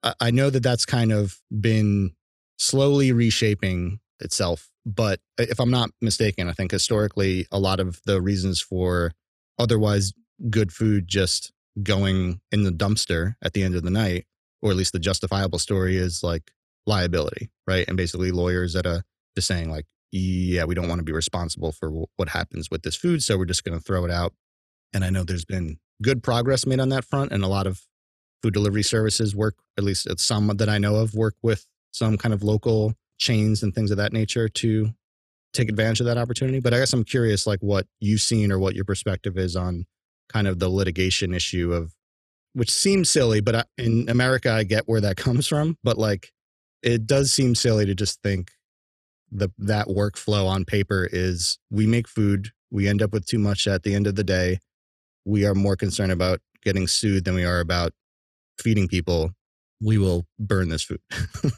I, 0.03 0.15
I 0.21 0.31
know 0.31 0.51
that 0.51 0.63
that's 0.63 0.85
kind 0.85 1.13
of 1.13 1.41
been 1.61 2.13
slowly 2.59 3.13
reshaping 3.13 4.01
itself. 4.19 4.69
But 4.85 5.21
if 5.39 5.61
I'm 5.61 5.71
not 5.71 5.91
mistaken, 6.01 6.49
I 6.49 6.53
think 6.53 6.73
historically 6.73 7.47
a 7.53 7.59
lot 7.59 7.81
of 7.81 8.01
the 8.07 8.21
reasons 8.21 8.61
for 8.61 9.13
otherwise 9.59 10.13
good 10.49 10.73
food 10.73 11.07
just 11.07 11.53
going 11.83 12.41
in 12.51 12.65
the 12.65 12.73
dumpster 12.73 13.35
at 13.43 13.53
the 13.53 13.63
end 13.63 13.77
of 13.77 13.83
the 13.83 13.91
night, 13.91 14.27
or 14.63 14.71
at 14.71 14.77
least 14.77 14.93
the 14.93 14.99
justifiable 14.99 15.59
story 15.59 15.97
is 15.97 16.23
like 16.23 16.51
liability, 16.87 17.51
right? 17.67 17.87
And 17.89 17.97
basically 17.97 18.31
lawyers 18.31 18.73
that 18.75 18.87
are 18.87 19.03
just 19.37 19.47
saying 19.47 19.71
like 19.71 19.87
yeah, 20.13 20.65
we 20.65 20.75
don't 20.75 20.89
want 20.89 20.99
to 20.99 21.05
be 21.05 21.13
responsible 21.13 21.73
for 21.73 21.89
w- 21.89 22.07
what 22.17 22.31
happens 22.31 22.69
with 22.71 22.83
this 22.83 22.97
food. 22.97 23.23
So 23.23 23.39
we're 23.39 23.45
just 23.45 23.65
going 23.65 23.79
to 23.79 23.85
throw 23.85 24.05
it 24.05 24.11
out. 24.11 24.35
And 24.93 25.05
I 25.05 25.11
know 25.11 25.23
there's 25.23 25.45
been 25.45 25.79
good 26.03 26.23
progress 26.23 26.67
made 26.67 26.81
on 26.81 26.89
that 26.89 27.05
front. 27.05 27.33
And 27.33 27.45
a 27.45 27.49
lot 27.49 27.67
of 27.67 27.83
food 28.43 28.55
delivery 28.55 28.83
services 28.83 29.37
work, 29.37 29.57
at 29.79 29.85
least 29.85 30.09
some 30.19 30.49
that 30.49 30.69
I 30.69 30.79
know 30.79 30.97
of, 30.97 31.15
work 31.15 31.35
with 31.43 31.67
some 31.93 32.19
kind 32.19 32.35
of 32.35 32.43
local 32.43 32.95
chains 33.19 33.63
and 33.63 33.75
things 33.75 33.91
of 33.91 33.99
that 33.99 34.13
nature 34.13 34.49
to 34.49 34.91
take 35.53 35.69
advantage 35.69 36.01
of 36.01 36.07
that 36.07 36.19
opportunity. 36.19 36.61
But 36.61 36.75
I 36.75 36.79
guess 36.79 36.93
I'm 36.93 37.05
curious, 37.05 37.47
like 37.47 37.61
what 37.61 37.87
you've 38.01 38.21
seen 38.21 38.51
or 38.51 38.59
what 38.59 38.75
your 38.75 38.85
perspective 38.85 39.37
is 39.37 39.57
on 39.57 39.87
kind 40.29 40.49
of 40.49 40.59
the 40.59 40.69
litigation 40.69 41.35
issue 41.35 41.73
of, 41.73 41.95
which 42.53 42.71
seems 42.73 43.11
silly, 43.11 43.41
but 43.41 43.67
in 43.79 44.09
America, 44.09 44.53
I 44.53 44.65
get 44.65 44.89
where 44.89 45.01
that 45.01 45.17
comes 45.17 45.47
from. 45.47 45.79
But 45.83 45.99
like, 45.99 46.33
it 46.83 47.07
does 47.07 47.33
seem 47.33 47.55
silly 47.55 47.87
to 47.87 47.95
just 47.95 48.23
think 48.23 48.53
the 49.31 49.51
that 49.59 49.87
workflow 49.87 50.47
on 50.47 50.65
paper 50.65 51.09
is 51.11 51.59
we 51.71 51.87
make 51.87 52.09
food, 52.09 52.51
we 52.71 52.89
end 52.89 53.03
up 53.03 53.13
with 53.13 53.27
too 53.27 53.39
much 53.39 53.67
at 53.67 53.83
the 53.83 53.95
end 53.95 54.07
of 54.07 54.17
the 54.17 54.25
day. 54.25 54.59
We 55.25 55.45
are 55.45 55.55
more 55.55 55.77
concerned 55.77 56.13
about 56.13 56.41
getting 56.63 56.87
sued 56.87 57.25
than 57.25 57.35
we 57.35 57.45
are 57.45 57.61
about 57.61 57.93
feeding 58.59 58.89
people. 58.89 59.31
We 59.81 59.99
will 59.99 60.27
burn 60.39 60.69
this 60.69 60.83
food. 60.83 61.01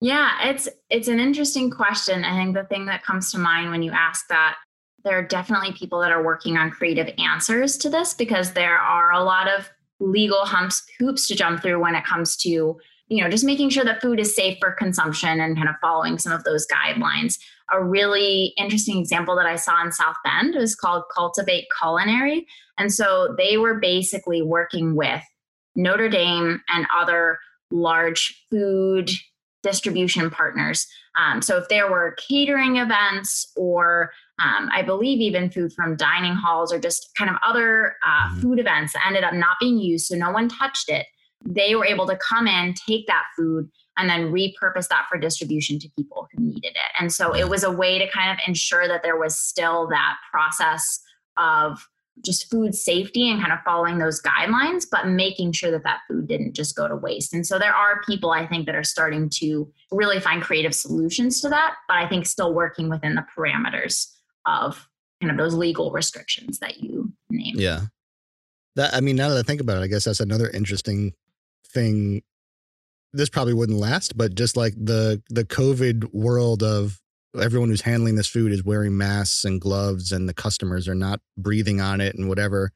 yeah, 0.00 0.48
it's 0.48 0.68
it's 0.88 1.08
an 1.08 1.20
interesting 1.20 1.70
question. 1.70 2.24
I 2.24 2.36
think 2.36 2.54
the 2.54 2.64
thing 2.64 2.86
that 2.86 3.04
comes 3.04 3.30
to 3.32 3.38
mind 3.38 3.70
when 3.70 3.82
you 3.82 3.92
ask 3.92 4.26
that 4.28 4.56
there 5.04 5.18
are 5.18 5.22
definitely 5.22 5.72
people 5.72 6.00
that 6.00 6.12
are 6.12 6.22
working 6.22 6.56
on 6.56 6.70
creative 6.70 7.12
answers 7.18 7.76
to 7.78 7.90
this 7.90 8.14
because 8.14 8.52
there 8.52 8.76
are 8.78 9.12
a 9.12 9.22
lot 9.22 9.48
of 9.48 9.70
legal 10.00 10.44
humps 10.44 10.82
hoops 10.98 11.28
to 11.28 11.36
jump 11.36 11.62
through 11.62 11.80
when 11.80 11.94
it 11.94 12.04
comes 12.04 12.36
to 12.38 12.80
you 13.10 13.22
know, 13.22 13.28
just 13.28 13.44
making 13.44 13.68
sure 13.70 13.84
that 13.84 14.00
food 14.00 14.20
is 14.20 14.34
safe 14.34 14.56
for 14.60 14.70
consumption 14.70 15.40
and 15.40 15.56
kind 15.56 15.68
of 15.68 15.74
following 15.80 16.16
some 16.16 16.32
of 16.32 16.44
those 16.44 16.64
guidelines. 16.68 17.38
A 17.72 17.82
really 17.82 18.54
interesting 18.56 18.98
example 18.98 19.34
that 19.36 19.46
I 19.46 19.56
saw 19.56 19.84
in 19.84 19.90
South 19.90 20.14
Bend 20.24 20.54
was 20.54 20.76
called 20.76 21.02
Cultivate 21.12 21.66
Culinary. 21.80 22.46
And 22.78 22.92
so 22.92 23.34
they 23.36 23.56
were 23.56 23.80
basically 23.80 24.42
working 24.42 24.94
with 24.94 25.22
Notre 25.74 26.08
Dame 26.08 26.62
and 26.68 26.86
other 26.96 27.38
large 27.72 28.46
food 28.48 29.10
distribution 29.64 30.30
partners. 30.30 30.86
Um, 31.18 31.42
so 31.42 31.58
if 31.58 31.68
there 31.68 31.90
were 31.90 32.16
catering 32.28 32.76
events 32.76 33.50
or 33.56 34.12
um, 34.42 34.68
I 34.72 34.82
believe 34.82 35.20
even 35.20 35.50
food 35.50 35.72
from 35.72 35.96
dining 35.96 36.34
halls 36.34 36.72
or 36.72 36.78
just 36.78 37.10
kind 37.16 37.30
of 37.30 37.36
other 37.46 37.96
uh, 38.04 38.28
mm-hmm. 38.28 38.40
food 38.40 38.58
events 38.58 38.94
that 38.94 39.06
ended 39.06 39.24
up 39.24 39.34
not 39.34 39.56
being 39.60 39.78
used, 39.78 40.06
so 40.06 40.16
no 40.16 40.30
one 40.30 40.48
touched 40.48 40.88
it 40.88 41.06
they 41.44 41.74
were 41.74 41.86
able 41.86 42.06
to 42.06 42.16
come 42.16 42.46
in, 42.46 42.74
take 42.74 43.06
that 43.06 43.24
food, 43.36 43.70
and 43.96 44.08
then 44.08 44.32
repurpose 44.32 44.88
that 44.88 45.06
for 45.10 45.18
distribution 45.18 45.78
to 45.78 45.88
people 45.96 46.28
who 46.32 46.42
needed 46.42 46.72
it. 46.72 46.92
And 46.98 47.12
so 47.12 47.34
it 47.34 47.48
was 47.48 47.64
a 47.64 47.70
way 47.70 47.98
to 47.98 48.10
kind 48.10 48.30
of 48.30 48.38
ensure 48.46 48.86
that 48.88 49.02
there 49.02 49.18
was 49.18 49.38
still 49.38 49.88
that 49.88 50.16
process 50.30 51.00
of 51.36 51.86
just 52.24 52.50
food 52.50 52.74
safety 52.74 53.30
and 53.30 53.40
kind 53.40 53.52
of 53.52 53.60
following 53.64 53.98
those 53.98 54.20
guidelines, 54.20 54.84
but 54.90 55.08
making 55.08 55.52
sure 55.52 55.70
that 55.70 55.84
that 55.84 56.00
food 56.06 56.28
didn't 56.28 56.54
just 56.54 56.76
go 56.76 56.86
to 56.86 56.96
waste. 56.96 57.32
And 57.32 57.46
so 57.46 57.58
there 57.58 57.74
are 57.74 58.02
people 58.06 58.30
I 58.30 58.46
think 58.46 58.66
that 58.66 58.74
are 58.74 58.84
starting 58.84 59.30
to 59.36 59.70
really 59.90 60.20
find 60.20 60.42
creative 60.42 60.74
solutions 60.74 61.40
to 61.40 61.48
that, 61.48 61.76
but 61.88 61.96
I 61.96 62.08
think 62.08 62.26
still 62.26 62.52
working 62.52 62.90
within 62.90 63.14
the 63.14 63.24
parameters 63.36 64.06
of 64.46 64.88
kind 65.20 65.30
of 65.30 65.38
those 65.38 65.54
legal 65.54 65.90
restrictions 65.90 66.58
that 66.58 66.78
you 66.80 67.12
name. 67.30 67.54
Yeah. 67.56 67.82
That 68.76 68.94
I 68.94 69.00
mean, 69.00 69.16
now 69.16 69.28
that 69.30 69.38
I 69.38 69.42
think 69.42 69.60
about 69.60 69.78
it, 69.78 69.84
I 69.84 69.86
guess 69.88 70.04
that's 70.04 70.20
another 70.20 70.48
interesting 70.48 71.12
thing 71.66 72.22
this 73.12 73.28
probably 73.28 73.54
wouldn't 73.54 73.78
last 73.78 74.16
but 74.16 74.34
just 74.34 74.56
like 74.56 74.74
the 74.76 75.22
the 75.30 75.44
covid 75.44 76.12
world 76.12 76.62
of 76.62 77.00
everyone 77.40 77.68
who's 77.68 77.80
handling 77.80 78.16
this 78.16 78.26
food 78.26 78.52
is 78.52 78.64
wearing 78.64 78.96
masks 78.96 79.44
and 79.44 79.60
gloves 79.60 80.12
and 80.12 80.28
the 80.28 80.34
customers 80.34 80.88
are 80.88 80.94
not 80.94 81.20
breathing 81.36 81.80
on 81.80 82.00
it 82.00 82.14
and 82.16 82.28
whatever 82.28 82.70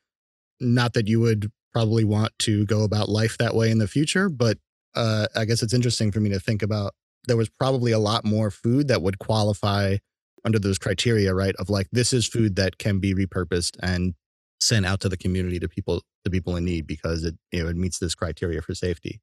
not 0.61 0.93
that 0.93 1.09
you 1.09 1.21
would 1.21 1.51
probably 1.73 2.05
want 2.05 2.33
to 2.39 2.65
go 2.67 2.85
about 2.85 3.09
life 3.09 3.37
that 3.39 3.55
way 3.55 3.71
in 3.71 3.79
the 3.79 3.89
future 3.89 4.29
but 4.29 4.59
uh, 4.95 5.27
i 5.37 5.45
guess 5.45 5.63
it's 5.63 5.75
interesting 5.75 6.13
for 6.13 6.21
me 6.21 6.31
to 6.31 6.39
think 6.39 6.63
about 6.63 6.93
there 7.27 7.37
was 7.37 7.49
probably 7.49 7.91
a 7.91 7.99
lot 7.99 8.25
more 8.25 8.51
food 8.51 8.89
that 8.89 9.03
would 9.03 9.19
qualify 9.19 9.97
under 10.45 10.59
those 10.59 10.79
criteria, 10.79 11.35
right? 11.35 11.55
Of 11.57 11.71
like 11.71 11.89
this 11.93 12.13
is 12.13 12.27
food 12.27 12.57
that 12.57 12.79
can 12.79 12.99
be 12.99 13.15
repurposed 13.15 13.77
and 13.83 14.15
sent 14.61 14.87
out 14.87 15.01
to 15.01 15.09
the 15.09 15.17
community 15.17 15.59
to 15.59 15.69
people 15.69 16.03
to 16.25 16.31
people 16.31 16.57
in 16.57 16.65
need 16.65 16.87
because 16.87 17.25
it 17.25 17.35
you 17.53 17.63
know 17.63 17.69
it 17.69 17.77
meets 17.77 17.99
this 17.99 18.15
criteria 18.15 18.63
for 18.63 18.75
safety. 18.75 19.21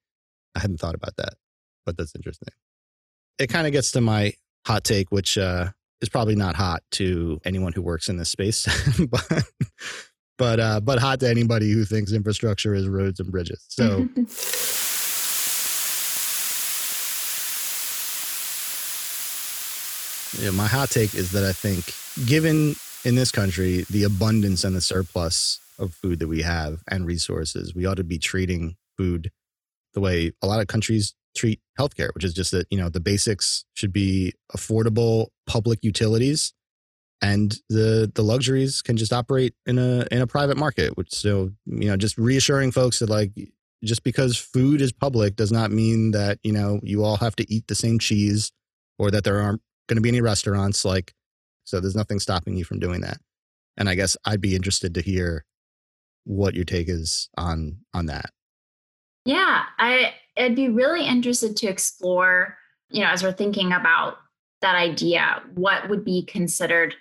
I 0.55 0.59
hadn't 0.59 0.79
thought 0.79 0.95
about 0.95 1.15
that, 1.17 1.33
but 1.85 1.97
that's 1.97 2.15
interesting. 2.15 2.53
It 3.39 3.47
kind 3.47 3.65
of 3.65 3.73
gets 3.73 3.91
to 3.91 4.01
my 4.01 4.33
hot 4.67 4.83
take, 4.83 5.11
which 5.11 5.37
uh, 5.37 5.69
is 6.01 6.09
probably 6.09 6.35
not 6.35 6.55
hot 6.55 6.83
to 6.91 7.39
anyone 7.45 7.73
who 7.73 7.81
works 7.81 8.09
in 8.09 8.17
this 8.17 8.29
space, 8.29 8.67
but 9.09 9.43
but 10.37 10.59
uh, 10.59 10.79
but 10.81 10.99
hot 10.99 11.19
to 11.21 11.29
anybody 11.29 11.71
who 11.71 11.85
thinks 11.85 12.11
infrastructure 12.11 12.73
is 12.73 12.87
roads 12.87 13.19
and 13.19 13.31
bridges. 13.31 13.63
So. 13.69 14.07
yeah, 20.39 20.51
my 20.51 20.67
hot 20.67 20.89
take 20.89 21.13
is 21.13 21.31
that 21.31 21.43
I 21.43 21.51
think, 21.53 21.93
given 22.27 22.75
in 23.03 23.15
this 23.15 23.31
country 23.31 23.85
the 23.89 24.03
abundance 24.03 24.63
and 24.63 24.75
the 24.75 24.81
surplus 24.81 25.59
of 25.79 25.93
food 25.93 26.19
that 26.19 26.27
we 26.27 26.41
have 26.41 26.81
and 26.87 27.05
resources, 27.05 27.75
we 27.75 27.85
ought 27.85 27.97
to 27.97 28.03
be 28.03 28.17
treating 28.17 28.75
food 28.97 29.31
the 29.93 29.99
way 29.99 30.31
a 30.41 30.47
lot 30.47 30.61
of 30.61 30.67
countries 30.67 31.13
treat 31.35 31.59
healthcare, 31.79 32.13
which 32.13 32.23
is 32.23 32.33
just 32.33 32.51
that, 32.51 32.67
you 32.69 32.77
know, 32.77 32.89
the 32.89 32.99
basics 32.99 33.65
should 33.73 33.91
be 33.91 34.33
affordable 34.55 35.27
public 35.47 35.79
utilities 35.81 36.53
and 37.21 37.57
the 37.69 38.11
the 38.15 38.23
luxuries 38.23 38.81
can 38.81 38.97
just 38.97 39.13
operate 39.13 39.53
in 39.65 39.77
a 39.77 40.05
in 40.11 40.21
a 40.21 40.27
private 40.27 40.57
market, 40.57 40.97
which 40.97 41.13
so, 41.13 41.51
you 41.65 41.87
know, 41.87 41.97
just 41.97 42.17
reassuring 42.17 42.71
folks 42.71 42.99
that 42.99 43.09
like 43.09 43.31
just 43.83 44.03
because 44.03 44.37
food 44.37 44.81
is 44.81 44.91
public 44.91 45.35
does 45.35 45.51
not 45.51 45.71
mean 45.71 46.11
that, 46.11 46.39
you 46.43 46.51
know, 46.51 46.79
you 46.83 47.03
all 47.03 47.17
have 47.17 47.35
to 47.35 47.51
eat 47.51 47.67
the 47.67 47.75
same 47.75 47.99
cheese 47.99 48.51
or 48.97 49.11
that 49.11 49.23
there 49.23 49.39
aren't 49.39 49.61
going 49.91 49.97
to 49.97 50.01
be 50.01 50.09
any 50.09 50.21
restaurants 50.21 50.85
like 50.85 51.13
so 51.65 51.81
there's 51.81 51.95
nothing 51.95 52.19
stopping 52.19 52.55
you 52.55 52.63
from 52.63 52.79
doing 52.79 53.01
that. 53.01 53.17
And 53.77 53.89
I 53.89 53.95
guess 53.95 54.15
I'd 54.25 54.41
be 54.41 54.55
interested 54.55 54.95
to 54.95 55.01
hear 55.01 55.45
what 56.23 56.55
your 56.55 56.65
take 56.65 56.87
is 56.87 57.29
on 57.37 57.77
on 57.93 58.05
that. 58.05 58.31
Yeah, 59.25 59.63
I 59.77 60.13
I'd 60.37 60.55
be 60.55 60.69
really 60.69 61.05
interested 61.05 61.57
to 61.57 61.67
explore, 61.67 62.57
you 62.89 63.01
know, 63.01 63.09
as 63.09 63.21
we're 63.21 63.33
thinking 63.33 63.73
about 63.73 64.15
that 64.61 64.75
idea, 64.75 65.41
what 65.55 65.89
would 65.89 66.05
be 66.05 66.23
considered 66.23 66.95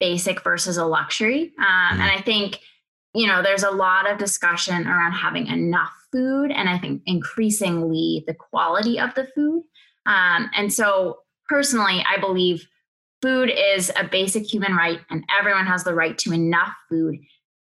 basic 0.00 0.42
versus 0.42 0.76
a 0.76 0.84
luxury. 0.84 1.52
Um, 1.58 1.64
mm-hmm. 1.64 2.00
And 2.00 2.10
I 2.10 2.20
think, 2.20 2.60
you 3.14 3.26
know, 3.26 3.42
there's 3.42 3.62
a 3.62 3.70
lot 3.70 4.10
of 4.10 4.18
discussion 4.18 4.86
around 4.86 5.12
having 5.12 5.46
enough 5.46 5.92
food, 6.12 6.50
and 6.50 6.68
I 6.68 6.78
think 6.78 7.02
increasingly 7.06 8.24
the 8.26 8.34
quality 8.34 8.98
of 8.98 9.14
the 9.14 9.28
food. 9.34 9.62
Um, 10.06 10.50
and 10.54 10.72
so, 10.72 11.18
personally, 11.48 12.04
I 12.08 12.18
believe 12.18 12.66
food 13.22 13.50
is 13.50 13.90
a 13.96 14.04
basic 14.04 14.44
human 14.44 14.74
right, 14.74 15.00
and 15.10 15.24
everyone 15.38 15.66
has 15.66 15.84
the 15.84 15.94
right 15.94 16.16
to 16.18 16.32
enough 16.32 16.72
food 16.90 17.18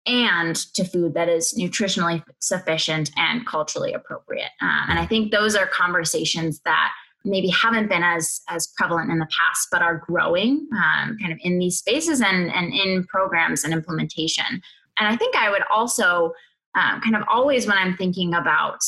and 0.07 0.57
to 0.75 0.85
food 0.85 1.15
that 1.15 1.29
is 1.29 1.55
nutritionally 1.59 2.23
sufficient 2.39 3.11
and 3.17 3.47
culturally 3.47 3.93
appropriate. 3.93 4.51
Uh, 4.63 4.87
and 4.89 4.99
I 4.99 5.07
think 5.07 5.31
those 5.31 5.55
are 5.55 5.67
conversations 5.67 6.61
that 6.65 6.93
maybe 7.25 7.49
haven't 7.49 7.89
been 7.89 8.03
as 8.03 8.41
as 8.49 8.69
prevalent 8.79 9.11
in 9.11 9.19
the 9.19 9.27
past, 9.27 9.69
but 9.71 9.83
are 9.83 10.03
growing 10.07 10.67
um, 10.73 11.19
kind 11.21 11.33
of 11.33 11.39
in 11.43 11.59
these 11.59 11.79
spaces 11.79 12.21
and 12.21 12.51
and 12.51 12.73
in 12.73 13.05
programs 13.05 13.63
and 13.65 13.73
implementation. 13.73 14.63
And 14.99 15.09
I 15.09 15.17
think 15.17 15.37
I 15.37 15.51
would 15.51 15.63
also 15.71 16.33
um, 16.75 17.01
kind 17.01 17.17
of 17.17 17.23
always 17.29 17.67
when 17.67 17.77
I'm 17.77 17.97
thinking 17.97 18.35
about 18.35 18.81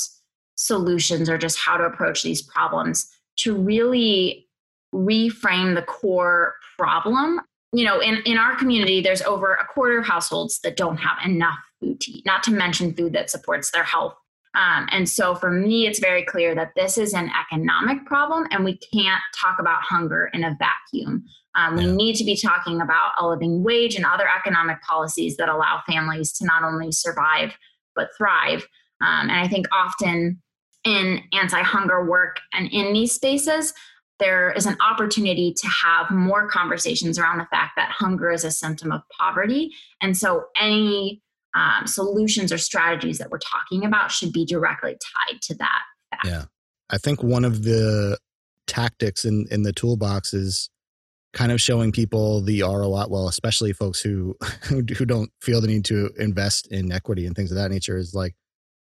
solutions 0.54 1.28
or 1.28 1.36
just 1.36 1.58
how 1.58 1.76
to 1.76 1.84
approach 1.84 2.22
these 2.22 2.42
problems 2.42 3.10
to 3.36 3.54
really 3.54 4.46
reframe 4.94 5.74
the 5.74 5.82
core 5.82 6.54
problem 6.78 7.40
you 7.72 7.84
know, 7.84 8.00
in, 8.00 8.22
in 8.26 8.36
our 8.36 8.54
community, 8.56 9.00
there's 9.00 9.22
over 9.22 9.54
a 9.54 9.66
quarter 9.66 9.98
of 9.98 10.06
households 10.06 10.60
that 10.60 10.76
don't 10.76 10.98
have 10.98 11.16
enough 11.24 11.58
food 11.80 12.00
to 12.02 12.10
eat, 12.12 12.26
not 12.26 12.42
to 12.44 12.52
mention 12.52 12.94
food 12.94 13.14
that 13.14 13.30
supports 13.30 13.70
their 13.70 13.82
health. 13.82 14.14
Um, 14.54 14.86
and 14.90 15.08
so 15.08 15.34
for 15.34 15.50
me, 15.50 15.86
it's 15.86 15.98
very 15.98 16.22
clear 16.22 16.54
that 16.54 16.72
this 16.76 16.98
is 16.98 17.14
an 17.14 17.30
economic 17.40 18.04
problem 18.04 18.46
and 18.50 18.64
we 18.64 18.76
can't 18.92 19.22
talk 19.34 19.58
about 19.58 19.80
hunger 19.80 20.28
in 20.34 20.44
a 20.44 20.54
vacuum. 20.58 21.24
Um, 21.54 21.76
we 21.76 21.86
need 21.86 22.16
to 22.16 22.24
be 22.24 22.36
talking 22.36 22.82
about 22.82 23.12
a 23.18 23.26
living 23.26 23.62
wage 23.62 23.94
and 23.94 24.04
other 24.04 24.28
economic 24.28 24.82
policies 24.82 25.38
that 25.38 25.48
allow 25.48 25.80
families 25.86 26.32
to 26.34 26.44
not 26.44 26.62
only 26.62 26.92
survive, 26.92 27.56
but 27.96 28.10
thrive. 28.16 28.66
Um, 29.00 29.30
and 29.30 29.32
I 29.32 29.48
think 29.48 29.66
often 29.72 30.42
in 30.84 31.20
anti 31.32 31.62
hunger 31.62 32.04
work 32.04 32.40
and 32.52 32.70
in 32.70 32.92
these 32.92 33.12
spaces, 33.12 33.72
there 34.22 34.52
is 34.52 34.66
an 34.66 34.76
opportunity 34.80 35.52
to 35.52 35.66
have 35.66 36.10
more 36.10 36.48
conversations 36.48 37.18
around 37.18 37.38
the 37.38 37.46
fact 37.50 37.72
that 37.76 37.90
hunger 37.90 38.30
is 38.30 38.44
a 38.44 38.50
symptom 38.50 38.92
of 38.92 39.02
poverty. 39.18 39.72
And 40.00 40.16
so 40.16 40.44
any 40.56 41.20
um, 41.54 41.86
solutions 41.86 42.52
or 42.52 42.58
strategies 42.58 43.18
that 43.18 43.30
we're 43.30 43.38
talking 43.38 43.84
about 43.84 44.12
should 44.12 44.32
be 44.32 44.46
directly 44.46 44.92
tied 44.92 45.42
to 45.42 45.54
that. 45.56 45.82
Fact. 46.10 46.26
Yeah. 46.26 46.44
I 46.88 46.98
think 46.98 47.22
one 47.22 47.44
of 47.44 47.64
the 47.64 48.16
tactics 48.66 49.24
in, 49.24 49.46
in 49.50 49.64
the 49.64 49.72
toolbox 49.72 50.32
is 50.32 50.70
kind 51.32 51.50
of 51.50 51.60
showing 51.60 51.90
people 51.90 52.42
the 52.42 52.62
ROI, 52.62 53.06
well, 53.08 53.26
especially 53.26 53.72
folks 53.72 54.00
who, 54.00 54.36
who 54.68 54.82
don't 54.82 55.30
feel 55.40 55.60
the 55.60 55.66
need 55.66 55.84
to 55.86 56.10
invest 56.18 56.68
in 56.68 56.92
equity 56.92 57.26
and 57.26 57.34
things 57.34 57.50
of 57.50 57.56
that 57.56 57.70
nature 57.70 57.96
is 57.96 58.14
like 58.14 58.34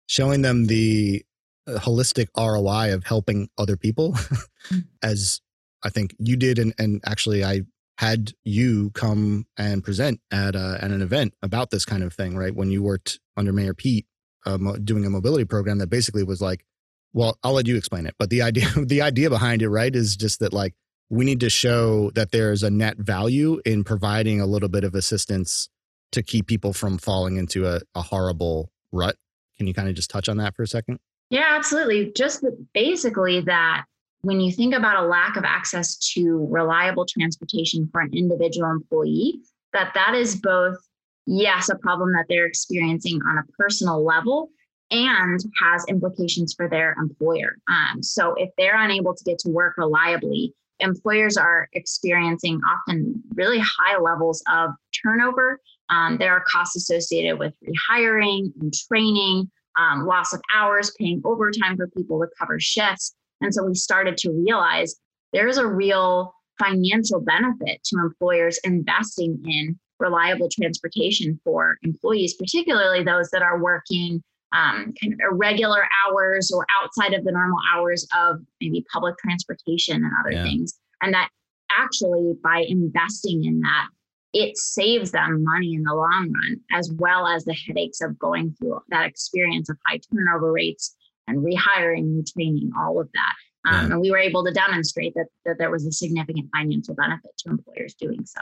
showing 0.08 0.42
them 0.42 0.66
the 0.66 1.24
holistic 1.68 2.28
ROI 2.38 2.94
of 2.94 3.06
helping 3.06 3.50
other 3.58 3.78
people, 3.78 4.14
mm. 4.70 4.86
as 5.02 5.42
I 5.84 5.90
think 5.90 6.16
you 6.20 6.36
did, 6.36 6.60
and 6.60 6.74
and 6.78 7.02
actually 7.06 7.44
I 7.44 7.62
had 7.98 8.32
you 8.44 8.90
come 8.92 9.46
and 9.58 9.84
present 9.84 10.20
at 10.32 10.56
a, 10.56 10.80
at 10.82 10.92
an 10.92 11.02
event 11.02 11.34
about 11.44 11.70
this 11.70 11.86
kind 11.86 12.04
of 12.04 12.14
thing, 12.14 12.36
right? 12.36 12.56
When 12.56 12.72
you 12.72 12.82
worked 12.82 13.20
under 13.38 13.54
Mayor 13.54 13.74
Pete, 13.74 14.08
uh, 14.46 14.58
doing 14.84 15.06
a 15.06 15.10
mobility 15.10 15.46
program 15.46 15.78
that 15.78 15.90
basically 15.90 16.24
was 16.24 16.42
like, 16.42 16.66
well, 17.14 17.38
I'll 17.44 17.54
let 17.54 17.68
you 17.68 17.78
explain 17.78 18.08
it, 18.08 18.16
but 18.18 18.30
the 18.30 18.42
idea 18.42 18.68
the 18.86 19.02
idea 19.02 19.30
behind 19.30 19.62
it, 19.62 19.70
right, 19.70 19.96
is 19.96 20.16
just 20.16 20.40
that 20.40 20.54
like 20.54 20.74
we 21.10 21.26
need 21.26 21.42
to 21.42 21.50
show 21.50 22.10
that 22.12 22.32
there's 22.32 22.64
a 22.64 22.72
net 22.72 22.98
value 22.98 23.62
in 23.66 23.84
providing 23.84 24.42
a 24.42 24.48
little 24.48 24.70
bit 24.70 24.84
of 24.84 24.96
assistance 24.96 25.70
to 26.12 26.24
keep 26.24 26.48
people 26.48 26.74
from 26.74 26.98
falling 26.98 27.38
into 27.38 27.68
a, 27.68 27.82
a 27.94 28.02
horrible 28.02 28.72
rut. 28.92 29.16
Can 29.58 29.68
you 29.68 29.74
kind 29.74 29.90
of 29.90 29.96
just 29.96 30.10
touch 30.10 30.28
on 30.28 30.38
that 30.38 30.56
for 30.56 30.64
a 30.64 30.68
second? 30.68 31.00
Yeah, 31.34 31.56
absolutely. 31.56 32.12
Just 32.16 32.46
basically 32.76 33.42
that 33.42 33.86
when 34.22 34.40
you 34.40 34.52
think 34.52 34.76
about 34.76 35.04
a 35.04 35.08
lack 35.08 35.36
of 35.36 35.44
access 35.44 35.98
to 36.14 36.48
reliable 36.52 37.08
transportation 37.08 37.90
for 37.92 38.02
an 38.02 38.12
individual 38.14 38.70
employee, 38.70 39.40
that 39.74 39.96
that 39.96 40.14
is 40.14 40.36
both 40.36 40.78
yes, 41.26 41.70
a 41.70 41.76
problem 41.76 42.12
that 42.12 42.26
they're 42.30 42.46
experiencing 42.46 43.20
on 43.28 43.40
a 43.40 43.52
personal 43.58 44.06
level 44.06 44.52
and 44.92 45.40
has 45.60 45.84
implications 45.90 46.54
for 46.54 46.70
their 46.70 46.94
employer. 47.02 47.56
Um, 47.68 48.04
so 48.04 48.36
if 48.38 48.52
they're 48.56 48.80
unable 48.80 49.16
to 49.16 49.24
get 49.24 49.40
to 49.40 49.50
work 49.50 49.74
reliably, 49.76 50.54
employers 50.82 51.36
are 51.36 51.68
experiencing 51.74 52.62
often 52.70 53.24
really 53.34 53.60
high 53.60 53.98
levels 53.98 54.44
of 54.54 54.70
turnover. 55.04 55.60
Um, 55.90 56.20
there 56.20 56.34
are 56.34 56.44
costs 56.48 56.76
associated 56.76 57.40
with 57.40 57.56
rehiring 57.68 58.52
and 58.62 58.72
training, 58.88 59.50
um, 59.78 60.06
loss 60.06 60.34
of 60.34 60.42
hours, 60.56 60.94
paying 61.00 61.22
overtime 61.26 61.78
for 61.78 61.88
people 61.88 62.20
to 62.20 62.28
cover 62.40 62.60
shifts. 62.60 63.16
And 63.42 63.54
so 63.54 63.66
we 63.66 63.76
started 63.76 64.18
to 64.18 64.32
realize 64.32 64.96
there's 65.34 65.58
a 65.58 65.68
real 65.68 66.34
financial 66.60 67.20
benefit 67.20 67.84
to 67.84 68.00
employers 68.00 68.60
investing 68.64 69.42
in 69.46 69.80
reliable 70.00 70.50
transportation 70.50 71.40
for 71.44 71.78
employees, 71.84 72.36
particularly 72.36 73.04
those 73.04 73.30
that 73.32 73.42
are 73.42 73.62
working 73.62 74.22
um, 74.54 74.94
kind 75.02 75.14
of 75.14 75.20
irregular 75.32 75.84
hours 76.06 76.52
or 76.52 76.66
outside 76.82 77.14
of 77.14 77.24
the 77.24 77.32
normal 77.32 77.58
hours 77.74 78.08
of 78.16 78.40
maybe 78.62 78.86
public 78.94 79.18
transportation 79.18 79.96
and 79.96 80.12
other 80.20 80.32
yeah. 80.32 80.44
things. 80.44 80.80
And 81.02 81.14
that 81.14 81.30
actually, 81.72 82.34
by 82.44 82.64
investing 82.68 83.46
in 83.46 83.62
that, 83.62 83.88
it 84.34 84.58
saves 84.58 85.12
them 85.12 85.44
money 85.44 85.76
in 85.76 85.84
the 85.84 85.94
long 85.94 86.32
run, 86.34 86.60
as 86.72 86.92
well 86.98 87.28
as 87.28 87.46
the 87.46 87.56
headaches 87.68 88.02
of 88.02 88.18
going 88.18 88.56
through 88.58 88.80
that 88.90 89.06
experience 89.06 89.70
of 89.70 89.78
high 89.88 90.00
turnover 90.12 90.52
rates 90.52 90.96
and 91.28 91.44
rehiring, 91.44 92.20
retraining, 92.20 92.70
all 92.78 93.00
of 93.00 93.10
that. 93.14 93.70
Um, 93.70 93.74
yeah. 93.74 93.94
And 93.94 94.02
we 94.02 94.12
were 94.12 94.18
able 94.18 94.44
to 94.44 94.52
demonstrate 94.52 95.14
that, 95.16 95.28
that 95.46 95.58
there 95.60 95.72
was 95.72 95.86
a 95.86 95.92
significant 95.92 96.50
financial 96.56 96.96
benefit 96.96 97.32
to 97.40 97.52
employers 97.52 97.94
doing 97.94 98.26
so. 98.26 98.42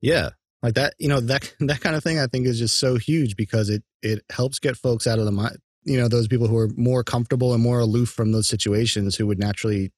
Yeah, 0.00 0.30
like 0.62 0.74
that, 0.74 0.94
you 0.98 1.08
know, 1.08 1.20
that 1.20 1.54
that 1.60 1.80
kind 1.80 1.94
of 1.94 2.02
thing 2.02 2.18
I 2.18 2.26
think 2.26 2.46
is 2.46 2.58
just 2.58 2.78
so 2.78 2.96
huge 2.96 3.36
because 3.36 3.68
it 3.68 3.82
it 4.02 4.24
helps 4.30 4.58
get 4.58 4.76
folks 4.76 5.06
out 5.06 5.18
of 5.18 5.26
the 5.26 5.32
mind. 5.32 5.58
You 5.84 5.98
know, 5.98 6.08
those 6.08 6.28
people 6.28 6.46
who 6.46 6.56
are 6.56 6.70
more 6.76 7.04
comfortable 7.04 7.52
and 7.54 7.62
more 7.62 7.80
aloof 7.80 8.08
from 8.08 8.32
those 8.32 8.48
situations 8.48 9.16
who 9.16 9.26
would 9.26 9.38
naturally 9.38 9.92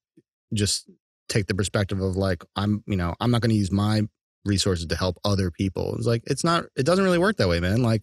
just 0.52 0.90
take 1.28 1.46
the 1.46 1.54
perspective 1.54 2.00
of 2.00 2.16
like 2.16 2.42
I'm, 2.56 2.82
you 2.86 2.96
know, 2.96 3.14
I'm 3.20 3.30
not 3.30 3.42
going 3.42 3.50
to 3.50 3.56
use 3.56 3.70
my 3.70 4.02
resources 4.44 4.86
to 4.86 4.96
help 4.96 5.18
other 5.24 5.50
people. 5.50 5.94
It's 5.96 6.06
like 6.06 6.22
it's 6.26 6.44
not 6.44 6.64
it 6.76 6.84
doesn't 6.84 7.04
really 7.04 7.18
work 7.18 7.36
that 7.36 7.48
way, 7.48 7.60
man. 7.60 7.82
Like 7.82 8.02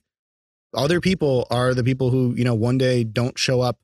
other 0.74 1.02
people 1.02 1.48
are 1.52 1.74
the 1.74 1.84
people 1.84 2.10
who, 2.10 2.34
you 2.36 2.44
know, 2.44 2.56
one 2.56 2.78
day 2.78 3.04
don't 3.04 3.38
show 3.38 3.62
up 3.62 3.80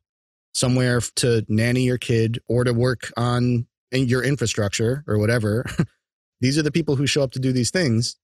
somewhere 0.53 1.01
to 1.15 1.45
nanny 1.47 1.83
your 1.83 1.97
kid 1.97 2.39
or 2.47 2.63
to 2.63 2.73
work 2.73 3.11
on 3.17 3.67
your 3.91 4.23
infrastructure 4.23 5.03
or 5.07 5.17
whatever. 5.17 5.65
these 6.41 6.57
are 6.57 6.63
the 6.63 6.71
people 6.71 6.95
who 6.95 7.07
show 7.07 7.23
up 7.23 7.31
to 7.31 7.39
do 7.39 7.51
these 7.51 7.71
things 7.71 8.15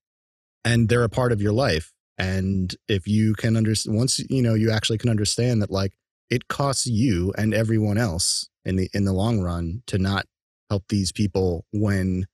and 0.65 0.89
they're 0.89 1.03
a 1.03 1.09
part 1.09 1.31
of 1.31 1.41
your 1.41 1.53
life. 1.53 1.93
And 2.17 2.73
if 2.87 3.07
you 3.07 3.33
can 3.33 3.57
understand, 3.57 3.97
once 3.97 4.19
you 4.29 4.41
know, 4.41 4.53
you 4.53 4.71
actually 4.71 4.97
can 4.97 5.09
understand 5.09 5.61
that 5.61 5.71
like 5.71 5.93
it 6.29 6.47
costs 6.47 6.85
you 6.85 7.33
and 7.37 7.53
everyone 7.53 7.97
else 7.97 8.49
in 8.65 8.75
the 8.75 8.89
in 8.93 9.05
the 9.05 9.13
long 9.13 9.39
run 9.39 9.83
to 9.87 9.97
not 9.97 10.25
help 10.69 10.87
these 10.89 11.11
people 11.11 11.65
when 11.71 12.25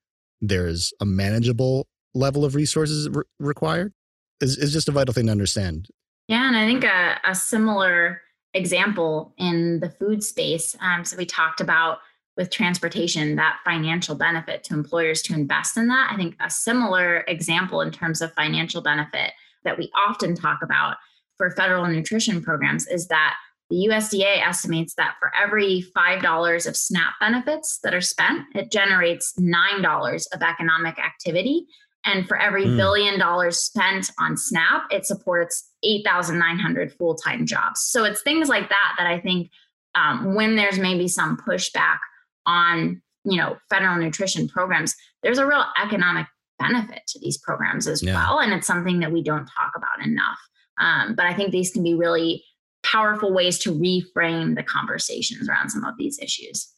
there's 0.41 0.93
a 0.99 1.05
manageable 1.05 1.87
level 2.13 2.45
of 2.45 2.55
resources 2.55 3.09
re- 3.09 3.23
required 3.39 3.93
is, 4.41 4.57
is 4.57 4.73
just 4.73 4.89
a 4.89 4.91
vital 4.91 5.13
thing 5.13 5.27
to 5.27 5.31
understand. 5.31 5.87
Yeah, 6.27 6.47
and 6.47 6.55
I 6.55 6.65
think 6.65 6.83
a, 6.83 7.19
a 7.25 7.35
similar 7.35 8.21
example 8.53 9.33
in 9.37 9.79
the 9.79 9.89
food 9.89 10.23
space. 10.23 10.75
Um, 10.81 11.05
so 11.05 11.17
we 11.17 11.25
talked 11.25 11.61
about 11.61 11.99
with 12.37 12.49
transportation 12.49 13.35
that 13.35 13.59
financial 13.65 14.15
benefit 14.15 14.63
to 14.63 14.73
employers 14.73 15.21
to 15.23 15.33
invest 15.33 15.75
in 15.75 15.87
that. 15.87 16.09
I 16.11 16.15
think 16.15 16.35
a 16.39 16.49
similar 16.49 17.25
example 17.27 17.81
in 17.81 17.91
terms 17.91 18.21
of 18.21 18.33
financial 18.33 18.81
benefit 18.81 19.33
that 19.65 19.77
we 19.77 19.91
often 20.07 20.35
talk 20.35 20.59
about 20.63 20.97
for 21.37 21.51
federal 21.51 21.85
nutrition 21.87 22.41
programs 22.41 22.87
is 22.87 23.07
that 23.07 23.35
the 23.69 23.87
USDA 23.89 24.45
estimates 24.45 24.95
that 24.95 25.15
for 25.19 25.31
every 25.39 25.85
$5 25.95 26.67
of 26.67 26.75
SNAP 26.75 27.13
benefits 27.19 27.79
that 27.83 27.93
are 27.93 28.01
spent, 28.01 28.45
it 28.55 28.71
generates 28.71 29.33
$9 29.39 30.25
of 30.33 30.41
economic 30.41 30.97
activity. 30.97 31.67
And 32.05 32.27
for 32.27 32.37
every 32.37 32.65
mm. 32.65 32.77
billion 32.77 33.19
dollars 33.19 33.59
spent 33.59 34.09
on 34.19 34.37
SNAP, 34.37 34.83
it 34.89 35.05
supports 35.05 35.69
8,900 35.83 36.93
full 36.93 37.15
time 37.15 37.45
jobs. 37.45 37.81
So 37.81 38.05
it's 38.05 38.21
things 38.21 38.47
like 38.49 38.69
that 38.69 38.95
that 38.97 39.07
I 39.07 39.19
think 39.19 39.51
um, 39.95 40.33
when 40.35 40.55
there's 40.55 40.79
maybe 40.79 41.07
some 41.07 41.37
pushback 41.37 41.97
on 42.45 43.01
you 43.25 43.37
know 43.37 43.57
federal 43.69 43.97
nutrition 43.97 44.47
programs, 44.47 44.95
there's 45.23 45.37
a 45.39 45.45
real 45.45 45.65
economic 45.81 46.25
benefit 46.57 47.01
to 47.07 47.19
these 47.19 47.37
programs 47.37 47.87
as 47.87 48.01
yeah. 48.01 48.13
well, 48.13 48.39
and 48.39 48.53
it's 48.53 48.67
something 48.67 48.99
that 48.99 49.11
we 49.11 49.21
don't 49.21 49.45
talk 49.45 49.71
about 49.75 50.05
enough. 50.05 50.39
Um, 50.79 51.15
but 51.15 51.25
I 51.25 51.33
think 51.33 51.51
these 51.51 51.71
can 51.71 51.83
be 51.83 51.93
really 51.93 52.43
powerful 52.91 53.33
ways 53.33 53.57
to 53.59 53.73
reframe 53.73 54.55
the 54.55 54.63
conversations 54.63 55.47
around 55.47 55.69
some 55.69 55.83
of 55.83 55.95
these 55.97 56.19
issues. 56.19 56.71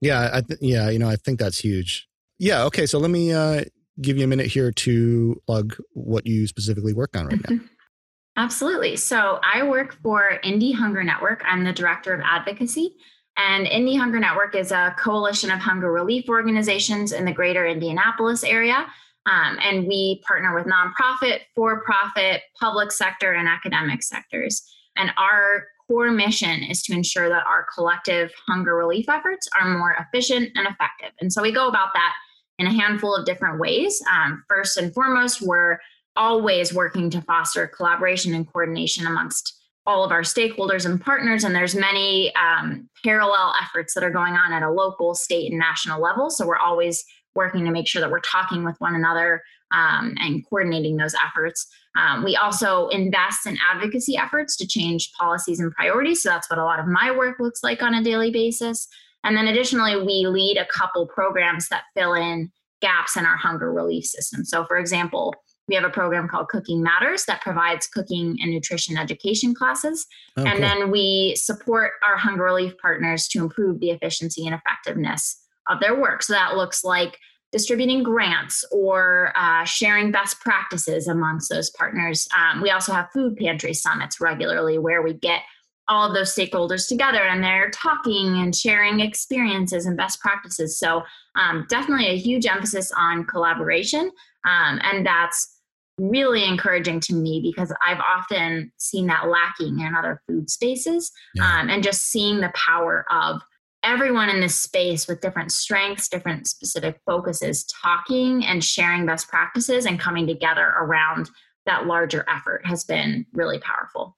Yeah, 0.00 0.30
I 0.32 0.40
th- 0.42 0.60
yeah, 0.60 0.90
you 0.90 0.98
know, 0.98 1.08
I 1.08 1.16
think 1.16 1.38
that's 1.38 1.58
huge. 1.58 2.06
Yeah, 2.38 2.64
okay, 2.64 2.86
so 2.86 2.98
let 2.98 3.10
me 3.10 3.32
uh, 3.32 3.64
give 4.00 4.18
you 4.18 4.24
a 4.24 4.26
minute 4.26 4.46
here 4.46 4.70
to 4.70 5.40
plug 5.46 5.76
what 5.92 6.26
you 6.26 6.46
specifically 6.46 6.92
work 6.92 7.16
on 7.16 7.26
right 7.26 7.50
now. 7.50 7.58
Absolutely. 8.38 8.96
So 8.96 9.40
I 9.42 9.62
work 9.62 9.96
for 10.02 10.38
Indy 10.42 10.70
Hunger 10.72 11.02
Network. 11.02 11.42
I'm 11.46 11.64
the 11.64 11.72
director 11.72 12.12
of 12.12 12.20
advocacy. 12.22 12.96
And 13.38 13.66
Indy 13.66 13.96
Hunger 13.96 14.18
Network 14.18 14.54
is 14.54 14.72
a 14.72 14.94
coalition 14.98 15.50
of 15.50 15.58
hunger 15.58 15.90
relief 15.90 16.28
organizations 16.28 17.12
in 17.12 17.24
the 17.24 17.32
greater 17.32 17.66
Indianapolis 17.66 18.44
area. 18.44 18.86
Um, 19.26 19.58
and 19.62 19.86
we 19.86 20.22
partner 20.26 20.54
with 20.54 20.66
nonprofit, 20.66 21.40
for 21.54 21.82
profit, 21.82 22.42
public 22.60 22.92
sector, 22.92 23.32
and 23.32 23.48
academic 23.48 24.02
sectors. 24.02 24.62
And 24.96 25.12
our 25.16 25.66
core 25.86 26.10
mission 26.10 26.62
is 26.64 26.82
to 26.82 26.92
ensure 26.92 27.28
that 27.28 27.46
our 27.46 27.66
collective 27.74 28.32
hunger 28.46 28.74
relief 28.74 29.08
efforts 29.08 29.48
are 29.58 29.68
more 29.68 29.96
efficient 29.98 30.50
and 30.54 30.66
effective. 30.66 31.12
And 31.20 31.32
so 31.32 31.42
we 31.42 31.52
go 31.52 31.68
about 31.68 31.90
that 31.94 32.12
in 32.58 32.66
a 32.66 32.72
handful 32.72 33.14
of 33.14 33.26
different 33.26 33.60
ways. 33.60 34.02
Um, 34.10 34.44
first 34.48 34.76
and 34.76 34.92
foremost, 34.92 35.42
we're 35.42 35.78
always 36.16 36.72
working 36.72 37.10
to 37.10 37.20
foster 37.22 37.66
collaboration 37.66 38.34
and 38.34 38.50
coordination 38.50 39.06
amongst 39.06 39.56
all 39.86 40.04
of 40.04 40.10
our 40.10 40.22
stakeholders 40.22 40.84
and 40.84 41.00
partners 41.00 41.44
and 41.44 41.54
there's 41.54 41.74
many 41.74 42.34
um, 42.34 42.88
parallel 43.04 43.54
efforts 43.62 43.94
that 43.94 44.02
are 44.02 44.10
going 44.10 44.34
on 44.34 44.52
at 44.52 44.62
a 44.62 44.70
local 44.70 45.14
state 45.14 45.50
and 45.50 45.60
national 45.60 46.02
level 46.02 46.28
so 46.28 46.44
we're 46.44 46.56
always 46.56 47.04
working 47.36 47.64
to 47.64 47.70
make 47.70 47.86
sure 47.86 48.00
that 48.00 48.10
we're 48.10 48.18
talking 48.20 48.64
with 48.64 48.74
one 48.80 48.96
another 48.96 49.42
um, 49.72 50.14
and 50.18 50.44
coordinating 50.48 50.96
those 50.96 51.14
efforts 51.24 51.68
um, 51.96 52.24
we 52.24 52.36
also 52.36 52.88
invest 52.88 53.46
in 53.46 53.56
advocacy 53.72 54.16
efforts 54.16 54.56
to 54.56 54.66
change 54.66 55.12
policies 55.12 55.60
and 55.60 55.72
priorities 55.72 56.22
so 56.22 56.28
that's 56.28 56.48
what 56.50 56.58
a 56.58 56.64
lot 56.64 56.78
of 56.78 56.86
my 56.86 57.10
work 57.10 57.38
looks 57.38 57.62
like 57.62 57.82
on 57.82 57.94
a 57.94 58.02
daily 58.02 58.30
basis 58.30 58.88
and 59.24 59.36
then 59.36 59.48
additionally 59.48 59.96
we 59.96 60.26
lead 60.26 60.56
a 60.56 60.66
couple 60.66 61.06
programs 61.06 61.68
that 61.68 61.84
fill 61.94 62.14
in 62.14 62.50
gaps 62.82 63.16
in 63.16 63.24
our 63.24 63.36
hunger 63.36 63.72
relief 63.72 64.04
system 64.04 64.44
so 64.44 64.64
for 64.64 64.78
example 64.78 65.34
we 65.68 65.74
have 65.74 65.84
a 65.84 65.90
program 65.90 66.28
called 66.28 66.48
Cooking 66.48 66.82
Matters 66.82 67.24
that 67.24 67.40
provides 67.40 67.86
cooking 67.86 68.38
and 68.40 68.52
nutrition 68.52 68.96
education 68.96 69.54
classes. 69.54 70.06
Oh, 70.36 70.44
and 70.44 70.52
cool. 70.52 70.60
then 70.60 70.90
we 70.90 71.34
support 71.36 71.92
our 72.06 72.16
hunger 72.16 72.44
relief 72.44 72.74
partners 72.80 73.26
to 73.28 73.40
improve 73.40 73.80
the 73.80 73.90
efficiency 73.90 74.46
and 74.46 74.54
effectiveness 74.54 75.42
of 75.68 75.80
their 75.80 76.00
work. 76.00 76.22
So 76.22 76.32
that 76.34 76.56
looks 76.56 76.84
like 76.84 77.18
distributing 77.52 78.02
grants 78.02 78.64
or 78.70 79.32
uh, 79.36 79.64
sharing 79.64 80.10
best 80.10 80.40
practices 80.40 81.08
amongst 81.08 81.48
those 81.48 81.70
partners. 81.70 82.28
Um, 82.36 82.60
we 82.60 82.70
also 82.70 82.92
have 82.92 83.10
food 83.12 83.36
pantry 83.36 83.74
summits 83.74 84.20
regularly 84.20 84.78
where 84.78 85.02
we 85.02 85.14
get 85.14 85.42
all 85.88 86.08
of 86.08 86.14
those 86.14 86.34
stakeholders 86.34 86.88
together 86.88 87.22
and 87.22 87.42
they're 87.42 87.70
talking 87.70 88.38
and 88.38 88.54
sharing 88.54 89.00
experiences 89.00 89.86
and 89.86 89.96
best 89.96 90.20
practices. 90.20 90.78
So, 90.78 91.02
um, 91.36 91.66
definitely 91.68 92.06
a 92.08 92.16
huge 92.16 92.46
emphasis 92.46 92.90
on 92.96 93.24
collaboration. 93.24 94.10
Um, 94.44 94.80
and 94.82 95.06
that's 95.06 95.56
really 95.98 96.44
encouraging 96.44 97.00
to 97.00 97.14
me 97.14 97.40
because 97.42 97.72
I've 97.86 98.00
often 98.00 98.72
seen 98.76 99.06
that 99.06 99.28
lacking 99.28 99.80
in 99.80 99.94
other 99.94 100.20
food 100.26 100.50
spaces. 100.50 101.10
Yeah. 101.34 101.60
Um, 101.60 101.70
and 101.70 101.82
just 101.82 102.10
seeing 102.10 102.40
the 102.40 102.52
power 102.54 103.06
of 103.10 103.40
everyone 103.86 104.28
in 104.28 104.40
this 104.40 104.58
space 104.58 105.06
with 105.06 105.20
different 105.20 105.52
strengths, 105.52 106.08
different 106.08 106.48
specific 106.48 107.00
focuses, 107.06 107.64
talking 107.64 108.44
and 108.44 108.62
sharing 108.62 109.06
best 109.06 109.28
practices 109.28 109.86
and 109.86 110.00
coming 110.00 110.26
together 110.26 110.74
around 110.78 111.30
that 111.66 111.86
larger 111.86 112.24
effort 112.28 112.66
has 112.66 112.84
been 112.84 113.24
really 113.32 113.58
powerful. 113.60 114.16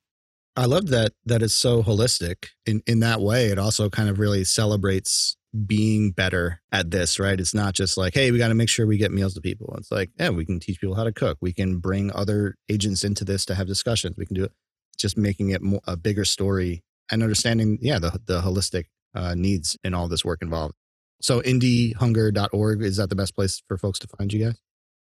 I 0.56 0.64
love 0.64 0.88
that 0.88 1.12
that 1.26 1.42
is 1.42 1.54
so 1.54 1.82
holistic 1.82 2.46
in 2.66 2.82
in 2.86 3.00
that 3.00 3.20
way. 3.20 3.46
It 3.46 3.58
also 3.58 3.88
kind 3.88 4.08
of 4.08 4.18
really 4.18 4.42
celebrates 4.42 5.36
being 5.66 6.10
better 6.10 6.60
at 6.72 6.90
this, 6.90 7.18
right? 7.18 7.38
It's 7.38 7.54
not 7.54 7.74
just 7.74 7.96
like, 7.96 8.14
hey, 8.14 8.30
we 8.30 8.38
got 8.38 8.48
to 8.48 8.54
make 8.54 8.68
sure 8.68 8.86
we 8.86 8.98
get 8.98 9.12
meals 9.12 9.34
to 9.34 9.40
people. 9.40 9.74
It's 9.78 9.92
like, 9.92 10.10
yeah, 10.18 10.30
we 10.30 10.44
can 10.44 10.60
teach 10.60 10.80
people 10.80 10.96
how 10.96 11.04
to 11.04 11.12
cook. 11.12 11.38
We 11.40 11.52
can 11.52 11.78
bring 11.78 12.12
other 12.12 12.56
agents 12.68 13.04
into 13.04 13.24
this 13.24 13.44
to 13.46 13.54
have 13.54 13.66
discussions. 13.66 14.16
We 14.18 14.26
can 14.26 14.34
do 14.34 14.44
it. 14.44 14.52
Just 14.98 15.16
making 15.16 15.50
it 15.50 15.62
more, 15.62 15.80
a 15.86 15.96
bigger 15.96 16.24
story 16.24 16.82
and 17.10 17.22
understanding, 17.22 17.78
yeah, 17.80 17.98
the 17.98 18.18
the 18.26 18.40
holistic 18.40 18.86
uh, 19.14 19.34
needs 19.34 19.76
in 19.84 19.94
all 19.94 20.08
this 20.08 20.24
work 20.24 20.42
involved. 20.42 20.74
So, 21.20 21.40
indyhunger.org 21.40 22.82
is 22.82 22.96
that 22.96 23.10
the 23.10 23.16
best 23.16 23.34
place 23.34 23.62
for 23.68 23.76
folks 23.76 23.98
to 24.00 24.08
find 24.16 24.32
you 24.32 24.44
guys? 24.44 24.58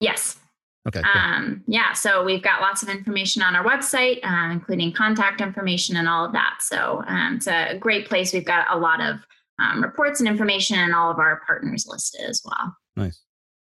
Yes. 0.01 0.39
Okay. 0.87 1.03
Cool. 1.03 1.23
Um, 1.23 1.63
yeah. 1.67 1.93
So 1.93 2.25
we've 2.25 2.43
got 2.43 2.63
lots 2.63 2.83
of 2.83 2.89
information 2.89 3.43
on 3.43 3.55
our 3.55 3.65
website, 3.65 4.25
uh, 4.25 4.51
including 4.53 4.93
contact 4.93 5.41
information 5.41 5.97
and 5.97 6.09
all 6.09 6.25
of 6.25 6.33
that. 6.33 6.59
So 6.61 7.03
um, 7.07 7.35
it's 7.37 7.47
a 7.47 7.77
great 7.79 8.09
place. 8.09 8.33
We've 8.33 8.45
got 8.45 8.67
a 8.71 8.79
lot 8.79 9.01
of 9.01 9.17
um, 9.59 9.83
reports 9.83 10.21
and 10.21 10.29
information 10.29 10.79
and 10.79 10.95
all 10.95 11.11
of 11.11 11.19
our 11.19 11.43
partners 11.47 11.87
listed 11.87 12.23
as 12.29 12.43
well. 12.45 12.77
Nice. 12.97 13.23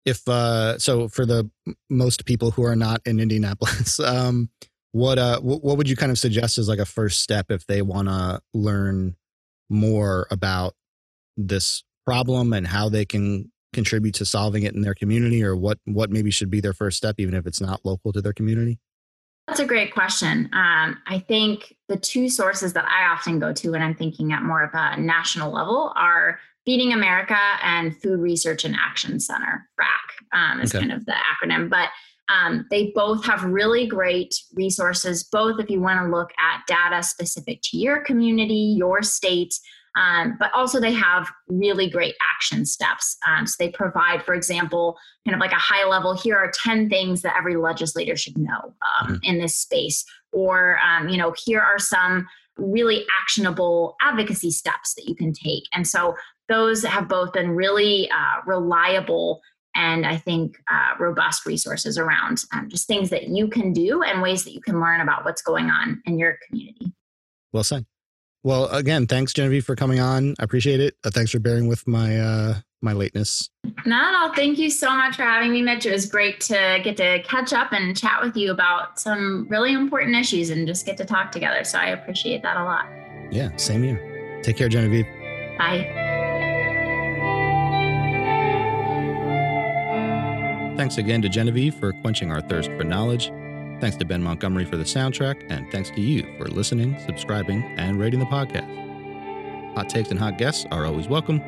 If 0.05 0.26
uh, 0.29 0.79
so, 0.79 1.09
for 1.09 1.26
the 1.26 1.50
most 1.90 2.26
people 2.26 2.52
who 2.52 2.62
are 2.64 2.76
not 2.76 3.00
in 3.07 3.18
Indianapolis, 3.18 3.98
um, 4.00 4.50
what 4.92 5.18
uh, 5.18 5.40
what 5.40 5.76
would 5.76 5.88
you 5.88 5.96
kind 5.96 6.12
of 6.12 6.18
suggest 6.18 6.59
as 6.59 6.68
like 6.68 6.79
a 6.79 6.85
first 6.85 7.22
step 7.22 7.46
if 7.50 7.66
they 7.66 7.83
want 7.83 8.09
to 8.09 8.40
learn 8.55 9.16
more 9.68 10.26
about 10.31 10.74
this 11.37 11.85
problem 12.05 12.52
and 12.52 12.66
how 12.66 12.88
they 12.88 13.05
can 13.05 13.50
contribute 13.72 14.14
to 14.14 14.24
solving 14.24 14.62
it 14.62 14.74
in 14.74 14.81
their 14.81 14.94
community, 14.94 15.44
or 15.44 15.55
what 15.55 15.79
what 15.85 16.11
maybe 16.11 16.31
should 16.31 16.50
be 16.50 16.61
their 16.61 16.72
first 16.72 16.96
step, 16.96 17.16
even 17.18 17.35
if 17.35 17.46
it's 17.46 17.61
not 17.61 17.81
local 17.85 18.12
to 18.12 18.22
their 18.22 18.33
community? 18.33 18.79
That's 19.46 19.61
a 19.61 19.66
great 19.66 19.92
question. 19.92 20.48
Um, 20.52 20.98
I 21.07 21.24
think 21.29 21.76
the 21.88 21.96
two 21.96 22.29
sources 22.29 22.72
that 22.72 22.85
I 22.85 23.12
often 23.12 23.38
go 23.38 23.52
to 23.52 23.70
when 23.70 23.83
I'm 23.83 23.94
thinking 23.94 24.33
at 24.33 24.42
more 24.42 24.64
of 24.64 24.70
a 24.72 25.00
national 25.00 25.52
level 25.52 25.92
are 25.94 26.40
Feeding 26.64 26.92
America 26.92 27.38
and 27.62 27.96
Food 27.96 28.18
Research 28.18 28.64
and 28.64 28.74
Action 28.74 29.20
Center, 29.20 29.68
FRAC 29.76 29.87
um, 30.33 30.61
is 30.61 30.74
okay. 30.74 30.81
kind 30.81 30.92
of 30.92 31.07
the 31.07 31.12
acronym. 31.12 31.70
But 31.70 31.90
um, 32.29 32.67
they 32.71 32.93
both 32.95 33.25
have 33.25 33.45
really 33.45 33.87
great 33.87 34.35
resources, 34.55 35.25
both 35.25 35.61
if 35.61 35.71
you 35.71 35.81
want 35.81 36.00
to 36.00 36.11
look 36.11 36.31
at 36.38 36.63
data 36.67 37.03
specific 37.03 37.61
to 37.65 37.77
your 37.77 38.00
community, 38.00 38.75
your 38.77 39.03
state, 39.03 39.55
um, 39.96 40.37
but 40.38 40.53
also 40.53 40.79
they 40.79 40.92
have 40.92 41.31
really 41.48 41.88
great 41.88 42.15
action 42.35 42.67
steps. 42.67 43.17
Um, 43.27 43.46
so 43.46 43.55
they 43.59 43.71
provide, 43.71 44.23
for 44.23 44.35
example, 44.35 44.98
kind 45.27 45.35
of 45.35 45.40
like 45.40 45.53
a 45.53 45.57
high 45.57 45.87
level 45.87 46.15
here 46.15 46.37
are 46.37 46.50
10 46.53 46.90
things 46.90 47.23
that 47.23 47.37
every 47.37 47.57
legislator 47.57 48.17
should 48.17 48.37
know 48.37 48.75
um, 49.00 49.15
mm-hmm. 49.15 49.17
in 49.23 49.38
this 49.38 49.57
space. 49.57 50.05
Or, 50.33 50.79
um, 50.81 51.09
you 51.09 51.17
know, 51.17 51.35
here 51.44 51.61
are 51.61 51.79
some 51.79 52.27
really 52.59 53.07
actionable 53.23 53.96
advocacy 54.03 54.50
steps 54.50 54.94
that 54.94 55.09
you 55.09 55.15
can 55.15 55.33
take. 55.33 55.65
And 55.73 55.87
so 55.87 56.15
those 56.48 56.85
have 56.85 57.09
both 57.09 57.33
been 57.33 57.50
really 57.50 58.11
uh, 58.11 58.40
reliable 58.46 59.40
and 59.77 60.06
I 60.06 60.16
think 60.16 60.56
uh, 60.70 60.94
robust 60.98 61.46
resources 61.46 61.98
around 61.98 62.42
um, 62.52 62.68
just 62.68 62.87
things 62.87 63.10
that 63.10 63.29
you 63.29 63.48
can 63.48 63.72
do 63.72 64.02
and 64.02 64.22
ways 64.22 64.44
that 64.44 64.52
you 64.52 64.60
can 64.60 64.81
learn 64.81 65.00
about 65.00 65.24
what's 65.24 65.42
going 65.42 65.70
on 65.70 66.02
in 66.06 66.18
your 66.18 66.38
community. 66.48 66.92
Well 67.52 67.64
said. 67.64 67.87
Well, 68.42 68.68
again, 68.68 69.06
thanks 69.06 69.33
Genevieve 69.33 69.64
for 69.64 69.77
coming 69.77 70.00
on. 70.00 70.35
I 70.38 70.44
appreciate 70.44 70.81
it. 70.81 70.94
Uh, 71.04 71.10
thanks 71.10 71.31
for 71.31 71.40
bearing 71.40 71.68
with 71.68 71.87
my 71.87 72.18
uh, 72.18 72.54
my 72.81 72.92
lateness. 72.92 73.50
Not 73.85 74.14
at 74.14 74.18
all. 74.18 74.35
Thank 74.35 74.58
you 74.58 74.70
so 74.70 74.96
much 74.96 75.16
for 75.16 75.22
having 75.22 75.50
me, 75.50 75.62
Mitch. 75.62 75.85
It 75.85 75.92
was 75.92 76.06
great 76.06 76.40
to 76.42 76.81
get 76.85 76.96
to 76.98 77.22
catch 77.24 77.52
up 77.52 77.72
and 77.72 77.96
chat 77.96 78.22
with 78.22 78.37
you 78.37 78.52
about 78.52 79.00
some 79.00 79.46
really 79.48 79.72
important 79.72 80.14
issues 80.14 80.50
and 80.50 80.66
just 80.66 80.87
get 80.87 80.96
to 80.98 81.04
talk 81.04 81.33
together. 81.33 81.64
So 81.64 81.79
I 81.79 81.87
appreciate 81.88 82.42
that 82.42 82.56
a 82.56 82.64
lot. 82.64 82.87
Yeah, 83.31 83.54
same 83.56 83.83
here. 83.83 84.40
Take 84.42 84.56
care, 84.56 84.68
Genevieve. 84.68 85.06
Bye. 85.58 86.06
Thanks 90.77 90.98
again 90.98 91.22
to 91.22 91.29
Genevieve 91.31 91.74
for 91.74 91.92
quenching 91.92 92.31
our 92.31 92.42
thirst 92.42 92.68
for 92.72 92.85
knowledge. 92.85 93.29
Thanks 93.81 93.96
to 93.96 94.04
Ben 94.04 94.22
Montgomery 94.22 94.66
for 94.66 94.77
the 94.77 94.85
soundtrack, 94.85 95.50
and 95.50 95.70
thanks 95.72 95.88
to 95.90 96.00
you 96.02 96.22
for 96.37 96.48
listening, 96.48 96.98
subscribing, 97.06 97.62
and 97.79 97.98
rating 97.98 98.20
the 98.20 98.27
podcast. 98.27 98.85
Hot 99.74 99.88
takes 99.88 100.10
and 100.10 100.18
hot 100.18 100.38
guests 100.38 100.66
are 100.70 100.87
always 100.87 101.08
welcome. 101.08 101.40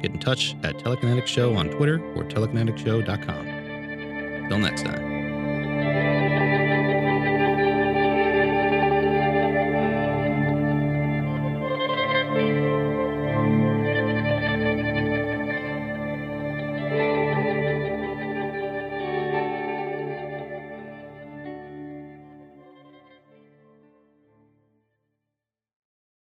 Get 0.00 0.12
in 0.12 0.18
touch 0.18 0.56
at 0.62 0.76
Telekinetic 0.76 1.26
Show 1.26 1.54
on 1.54 1.68
Twitter 1.70 2.00
or 2.14 2.24
telekinetic.show.com. 2.24 4.48
Till 4.48 4.58
next 4.58 4.84
time. 4.84 5.19